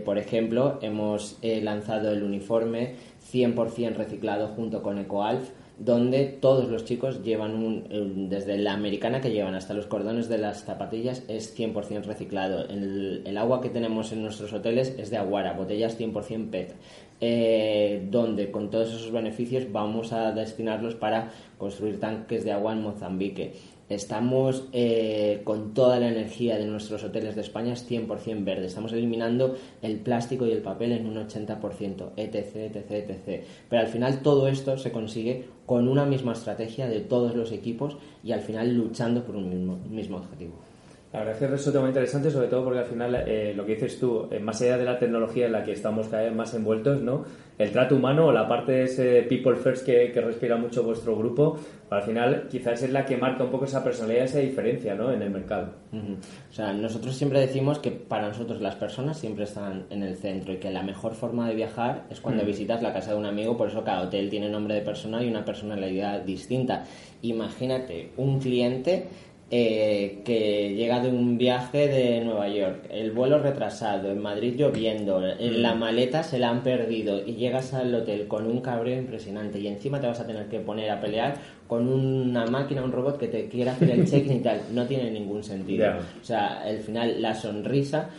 por 0.04 0.18
ejemplo, 0.18 0.78
hemos 0.82 1.38
lanzado 1.42 2.12
el 2.12 2.22
uniforme 2.22 2.94
100% 3.32 3.96
reciclado 3.96 4.48
junto 4.48 4.82
con 4.82 4.98
EcoAlf, 4.98 5.50
donde 5.78 6.24
todos 6.24 6.68
los 6.68 6.84
chicos 6.84 7.22
llevan 7.22 7.54
un, 7.54 8.28
desde 8.28 8.58
la 8.58 8.72
americana 8.72 9.20
que 9.20 9.30
llevan 9.30 9.54
hasta 9.54 9.74
los 9.74 9.86
cordones 9.86 10.28
de 10.28 10.38
las 10.38 10.64
zapatillas 10.64 11.22
es 11.28 11.56
100% 11.56 12.04
reciclado. 12.04 12.68
El, 12.68 13.36
agua 13.38 13.60
que 13.60 13.68
tenemos 13.68 14.10
en 14.10 14.22
nuestros 14.22 14.52
hoteles 14.52 14.94
es 14.98 15.10
de 15.10 15.16
Aguara, 15.16 15.52
botellas 15.52 15.98
100% 15.98 16.50
PET, 16.50 16.74
eh, 17.20 18.06
donde 18.10 18.50
con 18.50 18.70
todos 18.70 18.88
esos 18.88 19.12
beneficios 19.12 19.70
vamos 19.70 20.12
a 20.12 20.32
destinarlos 20.32 20.96
para 20.96 21.30
construir 21.56 22.00
tanques 22.00 22.44
de 22.44 22.50
agua 22.50 22.72
en 22.72 22.82
Mozambique. 22.82 23.52
Estamos 23.88 24.64
eh, 24.72 25.40
con 25.44 25.72
toda 25.72 25.98
la 25.98 26.08
energía 26.08 26.58
de 26.58 26.66
nuestros 26.66 27.04
hoteles 27.04 27.34
de 27.34 27.40
España 27.40 27.72
es 27.72 27.90
100% 27.90 28.44
verde. 28.44 28.66
Estamos 28.66 28.92
eliminando 28.92 29.56
el 29.80 29.98
plástico 29.98 30.46
y 30.46 30.52
el 30.52 30.60
papel 30.60 30.92
en 30.92 31.06
un 31.06 31.16
80%, 31.16 32.10
etc, 32.16 32.56
etc, 32.56 32.90
etc. 32.90 33.44
Pero 33.70 33.82
al 33.82 33.88
final 33.88 34.20
todo 34.20 34.48
esto 34.48 34.76
se 34.76 34.92
consigue 34.92 35.46
con 35.64 35.88
una 35.88 36.04
misma 36.04 36.32
estrategia 36.32 36.86
de 36.86 37.00
todos 37.00 37.34
los 37.34 37.50
equipos 37.50 37.96
y 38.22 38.32
al 38.32 38.40
final 38.40 38.74
luchando 38.74 39.24
por 39.24 39.36
un 39.36 39.48
mismo, 39.48 39.78
mismo 39.88 40.18
objetivo. 40.18 40.67
La 41.12 41.20
verdad 41.20 41.42
es 41.42 41.62
que 41.62 41.70
es 41.70 41.74
muy 41.74 41.88
interesante, 41.88 42.30
sobre 42.30 42.48
todo 42.48 42.64
porque 42.64 42.80
al 42.80 42.84
final 42.84 43.14
eh, 43.26 43.54
lo 43.54 43.64
que 43.64 43.74
dices 43.74 43.98
tú, 43.98 44.28
eh, 44.30 44.38
más 44.40 44.60
allá 44.60 44.76
de 44.76 44.84
la 44.84 44.98
tecnología 44.98 45.46
en 45.46 45.52
la 45.52 45.64
que 45.64 45.72
estamos 45.72 46.08
cada 46.08 46.24
vez 46.24 46.34
más 46.34 46.52
envueltos, 46.52 47.00
¿no? 47.00 47.24
el 47.58 47.72
trato 47.72 47.96
humano 47.96 48.26
o 48.26 48.32
la 48.32 48.46
parte 48.46 48.72
de 48.72 48.84
ese 48.84 49.22
people 49.22 49.56
first 49.56 49.84
que, 49.84 50.12
respira 50.20 50.56
mucho 50.56 50.84
vuestro 50.84 51.16
grupo, 51.16 51.58
al 51.90 52.02
final 52.02 52.46
quizás 52.48 52.82
es 52.82 52.90
la 52.90 53.04
que 53.04 53.16
marca 53.16 53.42
un 53.42 53.50
poco 53.50 53.64
esa 53.64 53.82
personalidad, 53.82 54.24
esa 54.24 54.38
diferencia 54.38 54.94
¿no? 54.94 55.12
en 55.12 55.22
el 55.22 55.30
mercado. 55.30 55.72
O 55.92 56.52
sea, 56.52 56.72
nosotros 56.72 57.16
siempre 57.16 57.40
decimos 57.40 57.78
que 57.80 57.90
para 57.90 58.28
nosotros 58.28 58.60
las 58.60 58.76
personas 58.76 59.18
siempre 59.18 59.44
están 59.44 59.86
en 59.90 60.02
el 60.02 60.16
centro 60.16 60.52
y 60.52 60.58
que 60.58 60.70
la 60.70 60.82
mejor 60.82 61.14
forma 61.14 61.48
de 61.48 61.54
viajar 61.54 62.04
es 62.10 62.20
cuando 62.20 62.44
visitas 62.44 62.82
la 62.82 62.92
casa 62.92 63.12
de 63.12 63.18
un 63.18 63.26
amigo, 63.26 63.56
por 63.56 63.68
eso 63.68 63.82
cada 63.82 64.02
hotel 64.02 64.30
tiene 64.30 64.48
nombre 64.48 64.74
de 64.74 64.82
persona 64.82 65.22
y 65.22 65.28
una 65.28 65.44
personalidad 65.44 66.20
distinta. 66.20 66.84
Imagínate 67.22 68.12
un 68.16 68.38
cliente 68.38 69.08
eh, 69.50 70.20
que 70.26 70.74
llega 70.74 71.00
de 71.00 71.08
un 71.08 71.38
viaje 71.38 71.88
de 71.88 72.20
Nueva 72.22 72.48
York, 72.48 72.84
el 72.90 73.12
vuelo 73.12 73.38
retrasado, 73.38 74.10
en 74.10 74.20
Madrid 74.20 74.54
lloviendo, 74.58 75.26
en 75.26 75.62
la 75.62 75.74
mm. 75.74 75.78
maleta 75.78 76.22
se 76.22 76.38
la 76.38 76.50
han 76.50 76.62
perdido 76.62 77.26
y 77.26 77.36
llegas 77.36 77.72
al 77.72 77.94
hotel 77.94 78.28
con 78.28 78.46
un 78.46 78.60
cabreo 78.60 78.98
impresionante 78.98 79.58
y 79.58 79.68
encima 79.68 80.00
te 80.00 80.06
vas 80.06 80.20
a 80.20 80.26
tener 80.26 80.48
que 80.48 80.60
poner 80.60 80.90
a 80.90 81.00
pelear 81.00 81.36
con 81.66 81.88
una 81.88 82.44
máquina, 82.44 82.84
un 82.84 82.92
robot 82.92 83.18
que 83.18 83.28
te 83.28 83.48
quiera 83.48 83.72
hacer 83.72 83.90
el 83.90 84.06
check-in 84.06 84.36
y 84.36 84.40
tal. 84.40 84.60
No 84.72 84.86
tiene 84.86 85.10
ningún 85.10 85.42
sentido. 85.42 85.94
O 86.20 86.24
sea, 86.24 86.60
al 86.60 86.78
final 86.80 87.22
la 87.22 87.34
sonrisa... 87.34 88.10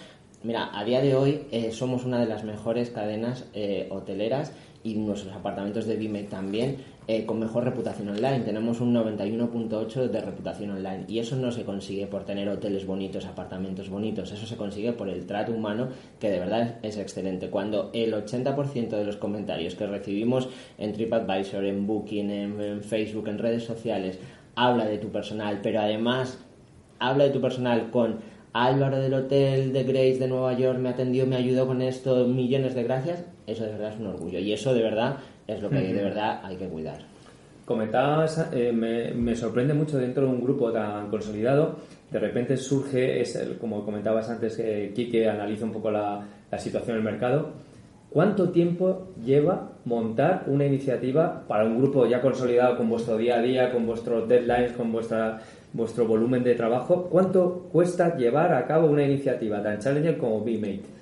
Mira, 0.42 0.70
a 0.74 0.86
día 0.86 1.02
de 1.02 1.16
hoy 1.16 1.42
eh, 1.52 1.70
somos 1.70 2.06
una 2.06 2.18
de 2.18 2.26
las 2.26 2.46
mejores 2.46 2.92
cadenas 2.92 3.46
eh, 3.54 3.88
hoteleras 3.90 4.54
y 4.84 4.96
nuestros 4.96 5.34
apartamentos 5.34 5.86
de 5.86 5.96
Vimeo 5.96 6.26
también 6.26 6.78
eh, 7.08 7.26
con 7.26 7.40
mejor 7.40 7.64
reputación 7.64 8.10
online. 8.10 8.42
Tenemos 8.42 8.82
un 8.82 8.94
91.8 8.94 10.08
de 10.08 10.22
reputación 10.22 10.72
online 10.72 11.06
y 11.08 11.20
eso 11.20 11.36
no 11.36 11.52
se 11.52 11.64
consigue 11.64 12.08
por 12.08 12.24
tener 12.24 12.48
hoteles 12.50 12.86
bonitos, 12.86 13.26
apartamentos 13.26 13.90
bonitos, 13.90 14.32
eso 14.32 14.46
se 14.46 14.58
consigue 14.58 14.94
por 14.94 15.10
el 15.10 15.26
trato 15.26 15.52
humano 15.52 15.90
que 16.20 16.30
de 16.30 16.40
verdad 16.40 16.76
es, 16.84 16.98
excelente. 16.98 17.50
Cuando 17.50 17.90
el 17.94 18.14
80% 18.14 18.90
de 18.90 19.04
los 19.04 19.18
comentarios 19.18 19.76
que 19.76 19.88
recibimos 19.88 20.50
en 20.78 20.94
TripAdvisor, 20.94 21.66
en 21.66 21.88
Booking, 21.88 22.30
en 22.30 22.84
Facebook, 22.84 23.28
en 23.28 23.40
redes 23.40 23.64
sociales, 23.64 24.20
habla 24.56 24.86
de 24.86 24.98
tu 24.98 25.10
personal, 25.10 25.60
pero 25.64 25.80
además 25.80 26.38
habla 27.00 27.24
de 27.24 27.30
tu 27.32 27.42
personal 27.42 27.90
con 27.92 28.20
Álvaro 28.54 29.00
del 29.00 29.14
Hotel 29.14 29.74
de 29.74 29.84
Grace 29.84 30.18
de 30.18 30.28
Nueva 30.28 30.54
York 30.54 30.80
me 30.80 30.90
atendió, 30.90 31.28
me 31.28 31.36
ayudó 31.36 31.68
con 31.68 31.82
esto, 31.82 32.28
millones 32.28 32.76
de 32.76 32.84
gracias, 32.84 33.24
eso 33.46 33.64
de 33.64 33.72
verdad 33.72 33.94
es 33.94 34.00
un 34.00 34.08
orgullo. 34.08 34.40
Y 34.40 34.54
eso 34.54 34.74
de 34.74 34.82
verdad 34.82 35.18
es 35.48 35.62
lo 35.62 35.70
que 35.70 35.80
de 35.80 36.04
verdad 36.04 36.42
hay 36.44 36.56
que 36.56 36.68
cuidar. 36.68 37.00
Comentabas, 37.66 38.50
eh, 38.52 38.72
me, 38.72 39.36
sorprende 39.36 39.76
mucho 39.76 40.00
dentro 40.00 40.24
de 40.24 40.30
un 40.30 40.42
grupo 40.42 40.72
tan 40.72 41.10
consolidado, 41.10 41.76
de 42.10 42.18
repente 42.18 42.58
surge, 42.58 43.22
es 43.22 43.40
como 43.62 43.86
comentabas 43.86 44.28
antes, 44.30 44.58
que 44.58 44.92
Quique 44.96 45.30
analiza 45.30 45.66
un 45.66 45.72
poco 45.72 45.92
la, 45.92 46.26
la 46.50 46.58
situación 46.58 46.96
del 46.96 47.04
mercado. 47.04 47.52
¿Cuánto 48.10 48.50
tiempo 48.50 49.10
lleva 49.24 49.74
montar 49.86 50.46
una 50.48 50.66
iniciativa 50.66 51.44
para 51.48 51.66
un 51.66 51.78
grupo 51.78 52.08
ya 52.08 52.22
consolidado 52.22 52.76
con 52.76 52.90
vuestro 52.90 53.18
día 53.18 53.38
a 53.38 53.42
día, 53.42 53.72
con 53.72 53.86
vuestros 53.86 54.28
deadlines, 54.28 54.72
con 54.72 54.92
vuestra 54.92 55.40
vuestro 55.74 56.08
volumen 56.08 56.44
de 56.44 56.56
trabajo. 56.56 57.08
¿Cuánto 57.12 57.70
cuesta 57.72 58.18
llevar 58.18 58.54
a 58.54 58.66
cabo 58.66 58.88
una 58.88 59.04
iniciativa 59.04 59.62
tan 59.62 59.80
challenger 59.80 60.18
como 60.18 60.40
BMate? 60.42 61.00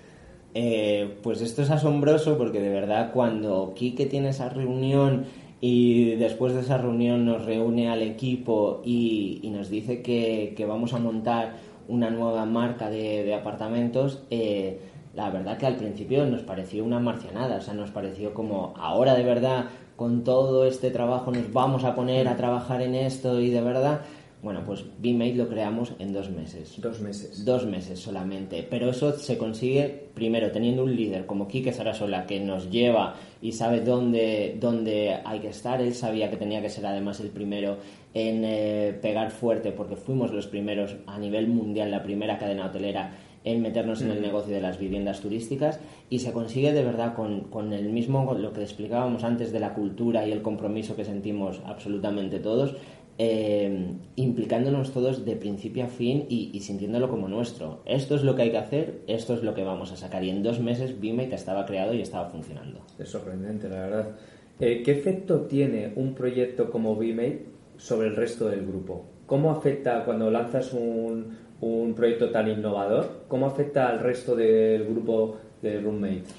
Eh, 0.53 1.17
pues 1.21 1.41
esto 1.41 1.61
es 1.61 1.69
asombroso 1.69 2.37
porque 2.37 2.59
de 2.59 2.69
verdad 2.69 3.11
cuando 3.13 3.73
Kike 3.75 4.07
tiene 4.07 4.29
esa 4.29 4.49
reunión 4.49 5.25
y 5.61 6.15
después 6.15 6.53
de 6.53 6.61
esa 6.61 6.77
reunión 6.77 7.25
nos 7.25 7.45
reúne 7.45 7.89
al 7.89 8.01
equipo 8.01 8.81
y, 8.83 9.41
nos 9.53 9.69
dice 9.69 10.01
que, 10.01 10.65
vamos 10.67 10.93
a 10.93 10.99
montar 10.99 11.53
una 11.87 12.09
nueva 12.09 12.45
marca 12.45 12.89
de, 12.89 13.33
apartamentos, 13.33 14.23
eh, 14.29 14.79
la 15.15 15.29
verdad 15.29 15.57
que 15.57 15.65
al 15.65 15.75
principio 15.75 16.25
nos 16.25 16.43
pareció 16.43 16.83
una 16.83 16.99
marcianada, 16.99 17.57
o 17.57 17.61
sea, 17.61 17.73
nos 17.73 17.91
pareció 17.91 18.33
como 18.33 18.73
ahora 18.77 19.15
de 19.15 19.23
verdad 19.23 19.65
con 19.95 20.23
todo 20.23 20.65
este 20.65 20.91
trabajo 20.91 21.31
nos 21.31 21.51
vamos 21.51 21.83
a 21.83 21.95
poner 21.95 22.27
a 22.27 22.37
trabajar 22.37 22.83
en 22.83 22.93
esto 22.93 23.41
y 23.41 23.49
de 23.49 23.61
verdad 23.61 24.01
bueno, 24.41 24.63
pues 24.65 24.85
BeMate 24.99 25.35
lo 25.35 25.49
creamos 25.49 25.93
en 25.97 26.13
dos 26.13 26.29
meses. 26.29 26.75
Dos 26.79 27.01
meses. 27.01 27.43
Dos 27.43 27.65
meses 27.65 27.99
solamente. 27.99 28.65
Pero 28.69 28.91
eso 28.91 29.13
se 29.13 29.37
consigue 29.37 30.09
primero 30.13 30.51
teniendo 30.51 30.83
un 30.83 30.95
líder 30.95 31.25
como 31.25 31.47
Quique 31.47 31.73
Sarasola 31.73 32.25
que 32.27 32.39
nos 32.39 32.69
lleva 32.69 33.15
y 33.41 33.53
sabe 33.53 33.81
dónde, 33.81 34.55
dónde 34.59 35.17
hay 35.25 35.39
que 35.39 35.49
estar. 35.49 35.81
Él 35.81 35.95
sabía 35.95 36.29
que 36.29 36.37
tenía 36.37 36.61
que 36.61 36.69
ser 36.69 36.85
además 36.85 37.19
el 37.19 37.29
primero 37.29 37.77
en 38.13 38.43
eh, 38.45 38.97
pegar 39.01 39.31
fuerte 39.31 39.71
porque 39.71 39.95
fuimos 39.95 40.31
los 40.31 40.47
primeros 40.47 40.95
a 41.07 41.17
nivel 41.17 41.47
mundial, 41.47 41.89
la 41.89 42.03
primera 42.03 42.37
cadena 42.37 42.67
hotelera 42.67 43.17
en 43.43 43.61
meternos 43.61 44.01
en 44.01 44.11
el 44.11 44.19
mm. 44.19 44.23
negocio 44.23 44.53
de 44.53 44.61
las 44.61 44.77
viviendas 44.77 45.21
turísticas 45.21 45.79
y 46.09 46.19
se 46.19 46.33
consigue 46.33 46.73
de 46.73 46.83
verdad 46.83 47.15
con, 47.15 47.41
con 47.41 47.73
el 47.73 47.89
mismo, 47.89 48.33
lo 48.33 48.53
que 48.53 48.61
explicábamos 48.61 49.23
antes 49.23 49.51
de 49.51 49.59
la 49.59 49.73
cultura 49.73 50.27
y 50.27 50.31
el 50.31 50.41
compromiso 50.41 50.95
que 50.95 51.05
sentimos 51.05 51.61
absolutamente 51.65 52.39
todos, 52.39 52.75
eh, 53.17 53.93
implicándonos 54.15 54.91
todos 54.91 55.25
de 55.25 55.35
principio 55.35 55.85
a 55.85 55.87
fin 55.87 56.25
y, 56.29 56.59
sintiéndolo 56.59 57.09
como 57.09 57.27
nuestro. 57.27 57.81
Esto 57.85 58.15
es 58.15 58.23
lo 58.23 58.35
que 58.35 58.43
hay 58.43 58.51
que 58.51 58.57
hacer, 58.57 59.01
esto 59.07 59.33
es 59.33 59.43
lo 59.43 59.53
que 59.53 59.63
vamos 59.63 59.91
a 59.91 59.97
sacar. 59.97 60.23
Y 60.23 60.29
en 60.29 60.43
dos 60.43 60.59
meses 60.59 60.99
BIMATE 60.99 61.35
estaba 61.35 61.65
creado 61.65 61.93
y 61.93 62.01
estaba 62.01 62.29
funcionando. 62.29 62.81
Es 62.99 63.09
sorprendente, 63.09 63.69
la 63.69 63.81
verdad. 63.81 64.07
Eh, 64.59 64.81
¿Qué 64.83 64.91
efecto 64.91 65.41
tiene 65.41 65.93
un 65.95 66.13
proyecto 66.13 66.69
como 66.69 66.95
BIMATE 66.95 67.45
sobre 67.77 68.07
el 68.07 68.15
resto 68.15 68.47
del 68.49 68.65
grupo? 68.65 69.05
¿cómo 69.27 69.51
afecta 69.51 70.03
cuando 70.03 70.31
lanzas 70.31 70.73
un, 70.73 71.37
un 71.61 71.93
proyecto 71.93 72.31
tan 72.31 72.47
innovador? 72.47 73.25
¿Cómo 73.27 73.45
afecta 73.45 73.89
al 73.89 73.99
resto 73.99 74.35
del 74.35 74.85
grupo 74.85 75.37
de 75.61 75.79
roommates? 75.79 76.33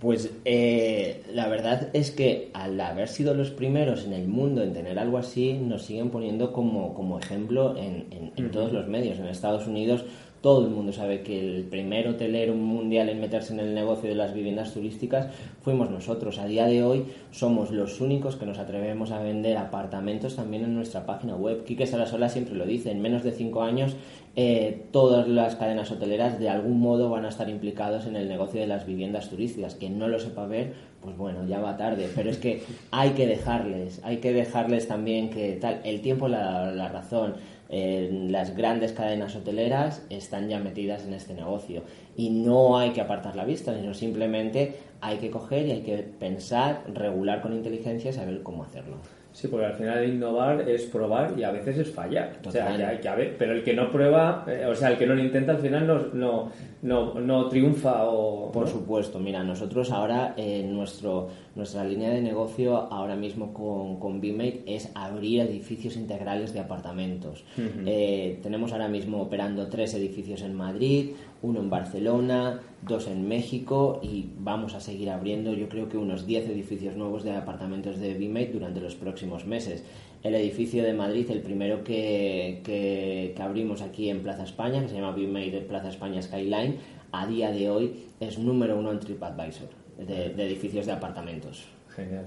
Pues 0.00 0.30
eh, 0.44 1.24
la 1.32 1.48
verdad 1.48 1.88
es 1.92 2.12
que 2.12 2.50
al 2.54 2.80
haber 2.80 3.08
sido 3.08 3.34
los 3.34 3.50
primeros 3.50 4.04
en 4.04 4.12
el 4.12 4.28
mundo 4.28 4.62
en 4.62 4.72
tener 4.72 4.98
algo 4.98 5.18
así, 5.18 5.54
nos 5.54 5.82
siguen 5.82 6.10
poniendo 6.10 6.52
como, 6.52 6.94
como 6.94 7.18
ejemplo 7.18 7.76
en, 7.76 8.32
en 8.36 8.50
todos 8.52 8.72
los 8.72 8.86
medios. 8.86 9.18
En 9.18 9.26
Estados 9.26 9.66
Unidos 9.66 10.04
todo 10.40 10.64
el 10.64 10.70
mundo 10.70 10.92
sabe 10.92 11.22
que 11.22 11.38
el 11.40 11.64
primer 11.64 12.08
hotelero 12.08 12.54
mundial 12.54 13.08
en 13.08 13.20
meterse 13.20 13.52
en 13.52 13.60
el 13.60 13.74
negocio 13.74 14.08
de 14.08 14.14
las 14.14 14.34
viviendas 14.34 14.72
turísticas 14.72 15.28
fuimos 15.62 15.90
nosotros. 15.90 16.38
A 16.38 16.46
día 16.46 16.66
de 16.66 16.82
hoy 16.82 17.04
somos 17.30 17.70
los 17.70 18.00
únicos 18.00 18.36
que 18.36 18.46
nos 18.46 18.58
atrevemos 18.58 19.10
a 19.10 19.20
vender 19.20 19.56
apartamentos 19.56 20.36
también 20.36 20.64
en 20.64 20.74
nuestra 20.74 21.06
página 21.06 21.34
web. 21.34 21.64
Quique 21.64 21.86
Sarasola 21.86 22.28
siempre 22.28 22.54
lo 22.54 22.66
dice, 22.66 22.90
en 22.90 23.02
menos 23.02 23.22
de 23.24 23.32
cinco 23.32 23.62
años 23.62 23.96
eh, 24.40 24.84
todas 24.92 25.26
las 25.26 25.56
cadenas 25.56 25.90
hoteleras 25.90 26.38
de 26.38 26.48
algún 26.48 26.78
modo 26.78 27.10
van 27.10 27.24
a 27.24 27.28
estar 27.28 27.48
implicados 27.48 28.06
en 28.06 28.14
el 28.14 28.28
negocio 28.28 28.60
de 28.60 28.68
las 28.68 28.86
viviendas 28.86 29.30
turísticas. 29.30 29.74
Quien 29.74 29.98
no 29.98 30.06
lo 30.06 30.20
sepa 30.20 30.46
ver, 30.46 30.74
pues 31.02 31.16
bueno, 31.16 31.44
ya 31.44 31.58
va 31.58 31.76
tarde. 31.76 32.08
Pero 32.14 32.30
es 32.30 32.38
que 32.38 32.62
hay 32.92 33.10
que 33.10 33.26
dejarles, 33.26 34.00
hay 34.04 34.18
que 34.18 34.32
dejarles 34.32 34.86
también 34.86 35.30
que 35.30 35.56
tal, 35.56 35.80
el 35.82 36.00
tiempo 36.02 36.28
la, 36.28 36.70
la 36.70 36.88
razón 36.88 37.34
las 37.70 38.56
grandes 38.56 38.92
cadenas 38.92 39.36
hoteleras 39.36 40.02
están 40.08 40.48
ya 40.48 40.58
metidas 40.58 41.04
en 41.04 41.12
este 41.12 41.34
negocio 41.34 41.82
y 42.16 42.30
no 42.30 42.78
hay 42.78 42.90
que 42.90 43.00
apartar 43.00 43.36
la 43.36 43.44
vista, 43.44 43.78
sino 43.78 43.92
simplemente 43.92 44.76
hay 45.00 45.18
que 45.18 45.30
coger 45.30 45.66
y 45.66 45.72
hay 45.72 45.82
que 45.82 45.98
pensar, 45.98 46.84
regular 46.92 47.42
con 47.42 47.52
inteligencia 47.52 48.10
y 48.10 48.14
saber 48.14 48.42
cómo 48.42 48.64
hacerlo. 48.64 48.96
Sí, 49.38 49.46
porque 49.46 49.66
al 49.66 49.74
final 49.74 50.04
innovar 50.04 50.68
es 50.68 50.82
probar 50.86 51.38
y 51.38 51.44
a 51.44 51.52
veces 51.52 51.78
es 51.78 51.92
fallar. 51.92 52.40
O 52.44 52.50
sea, 52.50 52.70
hay 52.70 52.98
que 52.98 53.08
haber, 53.08 53.36
pero 53.38 53.52
el 53.52 53.62
que 53.62 53.72
no 53.72 53.88
prueba, 53.88 54.44
eh, 54.48 54.66
o 54.66 54.74
sea, 54.74 54.88
el 54.90 54.98
que 54.98 55.06
no 55.06 55.14
lo 55.14 55.22
intenta 55.22 55.52
al 55.52 55.58
final 55.58 55.86
no, 55.86 56.08
no, 56.12 56.50
no, 56.82 57.14
no 57.20 57.48
triunfa 57.48 58.02
o... 58.08 58.50
Por 58.50 58.66
supuesto, 58.66 59.20
mira, 59.20 59.44
nosotros 59.44 59.92
ahora 59.92 60.34
en 60.36 60.64
eh, 60.64 60.68
nuestro, 60.72 61.28
nuestra 61.54 61.84
línea 61.84 62.10
de 62.10 62.20
negocio 62.20 62.92
ahora 62.92 63.14
mismo 63.14 63.54
con, 63.54 64.00
con 64.00 64.20
BMake 64.20 64.64
es 64.66 64.90
abrir 64.96 65.42
edificios 65.42 65.94
integrales 65.94 66.52
de 66.52 66.58
apartamentos. 66.58 67.44
Eh, 67.86 68.40
tenemos 68.42 68.72
ahora 68.72 68.88
mismo 68.88 69.22
operando 69.22 69.68
tres 69.68 69.94
edificios 69.94 70.42
en 70.42 70.54
Madrid, 70.54 71.10
uno 71.42 71.60
en 71.60 71.70
Barcelona, 71.70 72.60
dos 72.82 73.06
en 73.06 73.28
México 73.28 74.00
y 74.02 74.30
vamos 74.38 74.74
a 74.74 74.80
seguir 74.80 75.10
abriendo 75.10 75.52
yo 75.54 75.68
creo 75.68 75.88
que 75.88 75.96
unos 75.96 76.26
10 76.26 76.48
edificios 76.50 76.96
nuevos 76.96 77.24
de 77.24 77.32
apartamentos 77.32 77.98
de 77.98 78.14
BMate 78.14 78.52
durante 78.52 78.80
los 78.80 78.94
próximos 78.94 79.46
meses. 79.46 79.84
El 80.22 80.34
edificio 80.34 80.82
de 80.82 80.94
Madrid, 80.94 81.30
el 81.30 81.40
primero 81.40 81.84
que, 81.84 82.60
que, 82.64 83.34
abrimos 83.40 83.82
aquí 83.82 84.10
en 84.10 84.22
Plaza 84.22 84.42
España, 84.42 84.82
que 84.82 84.88
se 84.88 84.96
llama 84.96 85.12
BMate 85.12 85.64
Plaza 85.68 85.90
España 85.90 86.20
Skyline, 86.20 86.76
a 87.12 87.26
día 87.26 87.52
de 87.52 87.70
hoy 87.70 88.06
es 88.18 88.38
número 88.38 88.78
uno 88.78 88.90
en 88.90 88.98
TripAdvisor 88.98 89.68
de, 89.98 90.30
de 90.30 90.46
edificios 90.46 90.86
de 90.86 90.92
apartamentos. 90.92 91.66
Genial. 91.94 92.26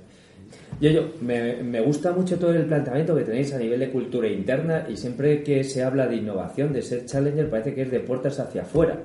Yo, 0.80 1.12
me, 1.22 1.62
me, 1.62 1.80
gusta 1.80 2.12
mucho 2.12 2.40
todo 2.40 2.54
el 2.54 2.66
planteamiento 2.66 3.16
que 3.16 3.24
tenéis 3.24 3.54
a 3.54 3.60
nivel 3.60 3.80
de 3.80 3.92
cultura 3.92 4.28
interna 4.28 4.88
y 4.90 4.98
siempre 4.98 5.44
que 5.44 5.64
se 5.64 5.84
habla 5.84 6.08
de 6.08 6.16
innovación, 6.16 6.74
de 6.74 6.82
ser 6.82 7.06
challenger, 7.06 7.50
parece 7.50 7.76
que 7.76 7.84
es 7.84 7.92
de 7.92 8.00
puertas 8.00 8.40
hacia 8.40 8.64
afuera. 8.64 8.98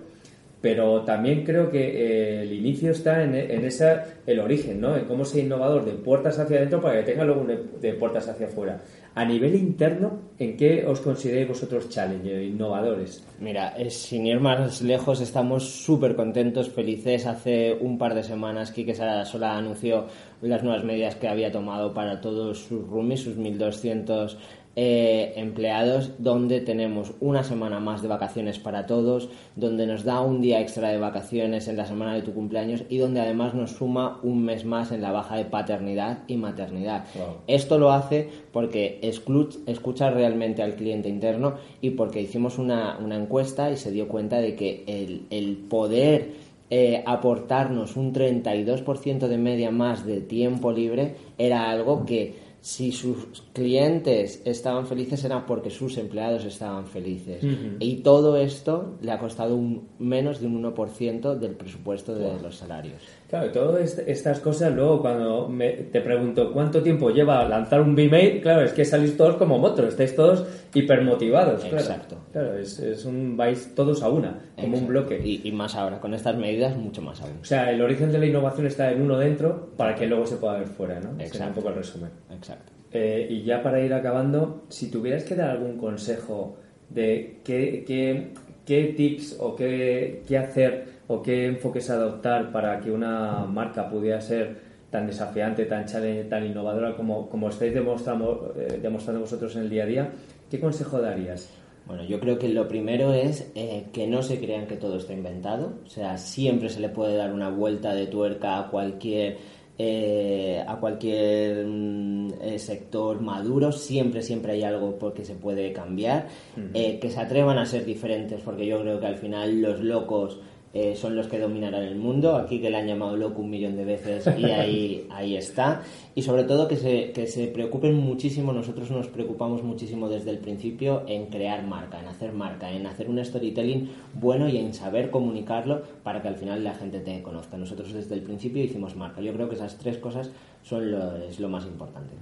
Pero 0.60 1.02
también 1.02 1.44
creo 1.44 1.70
que 1.70 1.80
eh, 1.80 2.42
el 2.42 2.52
inicio 2.52 2.90
está 2.90 3.22
en, 3.22 3.34
en 3.34 3.64
esa, 3.64 4.04
el 4.26 4.40
origen, 4.40 4.80
¿no? 4.80 4.96
En 4.96 5.04
cómo 5.04 5.24
ser 5.24 5.44
innovador 5.44 5.84
de 5.84 5.92
puertas 5.92 6.38
hacia 6.38 6.56
adentro 6.56 6.80
para 6.80 6.98
que 6.98 7.12
tenga 7.12 7.24
luego 7.24 7.46
de 7.80 7.92
puertas 7.94 8.28
hacia 8.28 8.46
afuera. 8.46 8.80
A 9.16 9.24
nivel 9.24 9.54
interno, 9.54 10.18
¿en 10.38 10.58
qué 10.58 10.84
os 10.84 11.00
consideráis 11.00 11.48
vosotros 11.48 11.88
challenger, 11.88 12.42
innovadores? 12.42 13.24
Mira, 13.40 13.74
sin 13.88 14.26
ir 14.26 14.40
más 14.40 14.82
lejos, 14.82 15.22
estamos 15.22 15.66
súper 15.66 16.14
contentos, 16.14 16.68
felices. 16.68 17.24
Hace 17.24 17.72
un 17.80 17.96
par 17.96 18.14
de 18.14 18.22
semanas 18.22 18.72
Kike 18.72 18.94
Sola 18.94 19.56
anunció 19.56 20.04
las 20.42 20.62
nuevas 20.62 20.84
medidas 20.84 21.14
que 21.14 21.28
había 21.28 21.50
tomado 21.50 21.94
para 21.94 22.20
todos 22.20 22.58
sus 22.58 22.86
roomies, 22.86 23.20
sus 23.20 23.38
1.200 23.38 24.36
eh, 24.78 25.32
empleados, 25.36 26.10
donde 26.18 26.60
tenemos 26.60 27.14
una 27.20 27.42
semana 27.44 27.80
más 27.80 28.02
de 28.02 28.08
vacaciones 28.08 28.58
para 28.58 28.84
todos, 28.84 29.30
donde 29.54 29.86
nos 29.86 30.04
da 30.04 30.20
un 30.20 30.42
día 30.42 30.60
extra 30.60 30.90
de 30.90 30.98
vacaciones 30.98 31.66
en 31.68 31.78
la 31.78 31.86
semana 31.86 32.14
de 32.14 32.20
tu 32.20 32.34
cumpleaños 32.34 32.82
y 32.90 32.98
donde 32.98 33.22
además 33.22 33.54
nos 33.54 33.70
suma 33.70 34.20
un 34.22 34.44
mes 34.44 34.66
más 34.66 34.92
en 34.92 35.00
la 35.00 35.12
baja 35.12 35.36
de 35.36 35.46
paternidad 35.46 36.18
y 36.28 36.36
maternidad. 36.36 37.06
Esto 37.46 37.78
lo 37.78 37.90
hace 37.90 38.28
porque 38.52 39.00
escucha 39.00 40.10
realmente 40.10 40.62
al 40.62 40.74
cliente 40.74 41.08
interno 41.08 41.54
y 41.80 41.92
porque 41.92 42.20
hicimos 42.20 42.58
una, 42.58 42.98
encuesta 43.10 43.70
y 43.70 43.78
se 43.78 43.90
dio 43.90 44.08
cuenta 44.08 44.40
de 44.40 44.56
que 44.56 44.84
el, 45.30 45.56
poder 45.70 46.32
eh, 46.68 47.02
aportarnos 47.06 47.96
un 47.96 48.12
32% 48.12 49.26
de 49.26 49.38
media 49.38 49.70
más 49.70 50.04
de 50.04 50.20
tiempo 50.20 50.70
libre 50.70 51.14
era 51.38 51.70
algo 51.70 52.04
que 52.04 52.45
si 52.66 52.90
sus 52.90 53.44
clientes 53.52 54.42
estaban 54.44 54.88
felices 54.88 55.22
era 55.22 55.46
porque 55.46 55.70
sus 55.70 55.96
empleados 55.98 56.44
estaban 56.44 56.88
felices. 56.88 57.40
Y 57.78 57.98
todo 57.98 58.36
esto 58.36 58.96
le 59.02 59.12
ha 59.12 59.20
costado 59.20 59.54
un, 59.54 59.86
menos 60.00 60.40
de 60.40 60.48
un 60.48 60.64
1% 60.64 61.38
del 61.38 61.52
presupuesto 61.52 62.16
de 62.16 62.40
los 62.40 62.56
salarios. 62.56 63.00
Claro, 63.28 63.50
todas 63.50 63.98
estas 63.98 64.38
cosas, 64.38 64.72
luego 64.72 65.00
cuando 65.00 65.52
te 65.90 66.00
pregunto 66.00 66.52
cuánto 66.52 66.80
tiempo 66.82 67.10
lleva 67.10 67.44
lanzar 67.48 67.80
un 67.80 67.96
B-Mail, 67.96 68.40
claro, 68.40 68.62
es 68.62 68.72
que 68.72 68.84
salís 68.84 69.16
todos 69.16 69.34
como 69.34 69.58
motos, 69.58 69.88
estáis 69.88 70.14
todos 70.14 70.46
hipermotivados. 70.72 71.64
Exacto. 71.64 72.18
Claro, 72.32 72.56
es, 72.56 73.04
un, 73.04 73.36
vais 73.36 73.74
todos 73.74 74.02
a 74.02 74.08
una, 74.10 74.38
como 74.54 74.78
un 74.78 74.86
bloque. 74.86 75.20
Y, 75.24 75.40
y, 75.42 75.50
más 75.50 75.74
ahora, 75.74 76.00
con 76.00 76.14
estas 76.14 76.36
medidas, 76.36 76.76
mucho 76.76 77.02
más 77.02 77.20
aún. 77.20 77.38
O 77.42 77.44
sea, 77.44 77.70
el 77.70 77.82
origen 77.82 78.12
de 78.12 78.18
la 78.18 78.26
innovación 78.26 78.66
está 78.66 78.92
en 78.92 79.02
uno 79.02 79.18
dentro 79.18 79.70
para 79.76 79.96
que 79.96 80.06
luego 80.06 80.26
se 80.26 80.36
pueda 80.36 80.58
ver 80.58 80.68
fuera, 80.68 81.00
¿no? 81.00 81.20
Exacto. 81.20 81.48
un 81.48 81.54
poco 81.54 81.68
el 81.70 81.74
resumen. 81.74 82.10
Exacto. 82.30 82.72
Eh, 82.92 83.26
y 83.28 83.42
ya 83.42 83.62
para 83.62 83.80
ir 83.80 83.92
acabando, 83.92 84.64
si 84.68 84.90
tuvieras 84.90 85.24
que 85.24 85.34
dar 85.34 85.50
algún 85.50 85.76
consejo 85.76 86.56
de 86.88 87.40
qué, 87.44 87.84
qué, 87.86 88.32
qué 88.66 88.94
tips 88.96 89.36
o 89.40 89.56
qué, 89.56 90.22
qué, 90.26 90.36
hacer 90.36 90.88
o 91.06 91.22
qué 91.22 91.46
enfoques 91.46 91.88
adoptar 91.88 92.52
para 92.52 92.80
que 92.80 92.90
una 92.90 93.46
marca 93.46 93.88
pudiera 93.88 94.20
ser 94.20 94.66
tan 94.90 95.06
desafiante, 95.06 95.64
tan 95.64 95.86
tan 95.86 96.46
innovadora 96.46 96.96
como, 96.96 97.28
como 97.28 97.48
estáis 97.48 97.72
demostrando, 97.72 98.54
eh, 98.56 98.78
demostrando 98.82 99.20
vosotros 99.20 99.54
en 99.56 99.62
el 99.62 99.70
día 99.70 99.84
a 99.84 99.86
día, 99.86 100.10
¿qué 100.50 100.60
consejo 100.60 101.00
darías? 101.00 101.50
Bueno, 101.86 102.04
yo 102.04 102.18
creo 102.18 102.38
que 102.38 102.48
lo 102.48 102.66
primero 102.66 103.14
es 103.14 103.50
eh, 103.54 103.86
que 103.92 104.08
no 104.08 104.22
se 104.22 104.40
crean 104.40 104.66
que 104.66 104.76
todo 104.76 104.96
está 104.96 105.12
inventado, 105.12 105.74
o 105.84 105.88
sea, 105.88 106.18
siempre 106.18 106.68
se 106.68 106.80
le 106.80 106.88
puede 106.88 107.16
dar 107.16 107.32
una 107.32 107.48
vuelta 107.48 107.94
de 107.94 108.08
tuerca 108.08 108.58
a 108.58 108.70
cualquier 108.70 109.38
eh, 109.78 110.64
a 110.66 110.76
cualquier 110.76 111.66
mm, 111.66 112.32
eh, 112.40 112.58
sector 112.58 113.20
maduro, 113.20 113.72
siempre, 113.72 114.22
siempre 114.22 114.52
hay 114.52 114.62
algo 114.62 114.96
porque 114.98 115.24
se 115.24 115.34
puede 115.34 115.72
cambiar, 115.72 116.28
eh, 116.72 116.98
que 116.98 117.10
se 117.10 117.20
atrevan 117.20 117.58
a 117.58 117.66
ser 117.66 117.84
diferentes, 117.84 118.40
porque 118.42 118.66
yo 118.66 118.80
creo 118.80 118.98
que 118.98 119.06
al 119.06 119.16
final 119.16 119.60
los 119.60 119.80
locos 119.80 120.38
eh, 120.78 120.94
son 120.94 121.16
los 121.16 121.26
que 121.26 121.38
dominarán 121.38 121.84
el 121.84 121.96
mundo. 121.96 122.36
Aquí 122.36 122.60
que 122.60 122.68
le 122.68 122.76
han 122.76 122.86
llamado 122.86 123.16
loco 123.16 123.40
un 123.40 123.48
millón 123.48 123.76
de 123.76 123.86
veces 123.86 124.28
y 124.38 124.44
ahí, 124.50 125.06
ahí 125.08 125.34
está. 125.34 125.80
Y 126.14 126.20
sobre 126.20 126.44
todo 126.44 126.68
que 126.68 126.76
se, 126.76 127.12
que 127.12 127.26
se 127.26 127.46
preocupen 127.46 127.94
muchísimo, 127.94 128.52
nosotros 128.52 128.90
nos 128.90 129.08
preocupamos 129.08 129.62
muchísimo 129.62 130.10
desde 130.10 130.32
el 130.32 130.38
principio 130.38 131.04
en 131.06 131.26
crear 131.26 131.66
marca, 131.66 131.98
en 131.98 132.08
hacer 132.08 132.32
marca, 132.32 132.70
en 132.70 132.86
hacer 132.86 133.08
un 133.08 133.24
storytelling 133.24 133.88
bueno 134.12 134.50
y 134.50 134.58
en 134.58 134.74
saber 134.74 135.10
comunicarlo 135.10 135.80
para 136.02 136.20
que 136.20 136.28
al 136.28 136.36
final 136.36 136.62
la 136.62 136.74
gente 136.74 137.00
te 137.00 137.22
conozca. 137.22 137.56
Nosotros 137.56 137.94
desde 137.94 138.14
el 138.14 138.20
principio 138.20 138.62
hicimos 138.62 138.96
marca. 138.96 139.22
Yo 139.22 139.32
creo 139.32 139.48
que 139.48 139.54
esas 139.54 139.78
tres 139.78 139.96
cosas 139.96 140.30
son 140.62 140.90
lo, 140.90 141.16
es 141.16 141.40
lo 141.40 141.48
más 141.48 141.64
importante. 141.64 142.12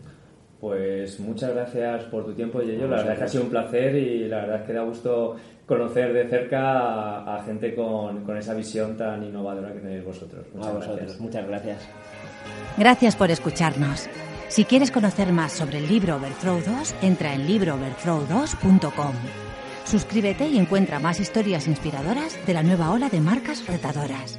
Pues 0.61 1.21
muchas 1.21 1.53
gracias 1.55 2.05
por 2.05 2.25
tu 2.25 2.33
tiempo, 2.33 2.63
Yeyo. 2.63 2.87
La 2.87 2.97
verdad 2.97 3.13
es 3.13 3.19
que 3.19 3.25
ha 3.25 3.29
sido 3.29 3.45
un 3.45 3.51
placer 3.51 3.97
y 3.97 4.29
la 4.29 4.43
verdad 4.43 4.61
es 4.61 4.67
que 4.67 4.73
da 4.73 4.83
gusto 4.85 5.37
conocer 5.67 6.13
de 6.13 6.29
cerca 6.29 7.37
a, 7.37 7.43
gente 7.45 7.75
con, 7.75 8.25
con, 8.25 8.37
esa 8.37 8.55
visión 8.55 8.97
tan 8.97 9.23
innovadora 9.25 9.73
que 9.73 9.81
tenéis 9.81 10.05
vosotros. 10.05 10.47
Muchas 10.55 10.69
a 10.69 10.73
vosotros, 10.75 10.99
gracias. 10.99 11.21
muchas 11.21 11.47
gracias. 11.47 11.89
Gracias 12.77 13.17
por 13.17 13.31
escucharnos. 13.31 14.09
Si 14.49 14.65
quieres 14.65 14.91
conocer 14.91 15.33
más 15.33 15.53
sobre 15.53 15.79
el 15.79 15.89
libro 15.89 16.17
Overthrow 16.17 16.61
2, 16.61 16.95
entra 17.03 17.35
en 17.35 17.47
librooverthrow2.com. 17.47 19.15
Suscríbete 19.85 20.49
y 20.49 20.59
encuentra 20.59 20.99
más 20.99 21.21
historias 21.21 21.67
inspiradoras 21.67 22.39
de 22.47 22.55
la 22.55 22.63
nueva 22.63 22.91
ola 22.91 23.09
de 23.09 23.21
marcas 23.21 23.67
retadoras. 23.67 24.39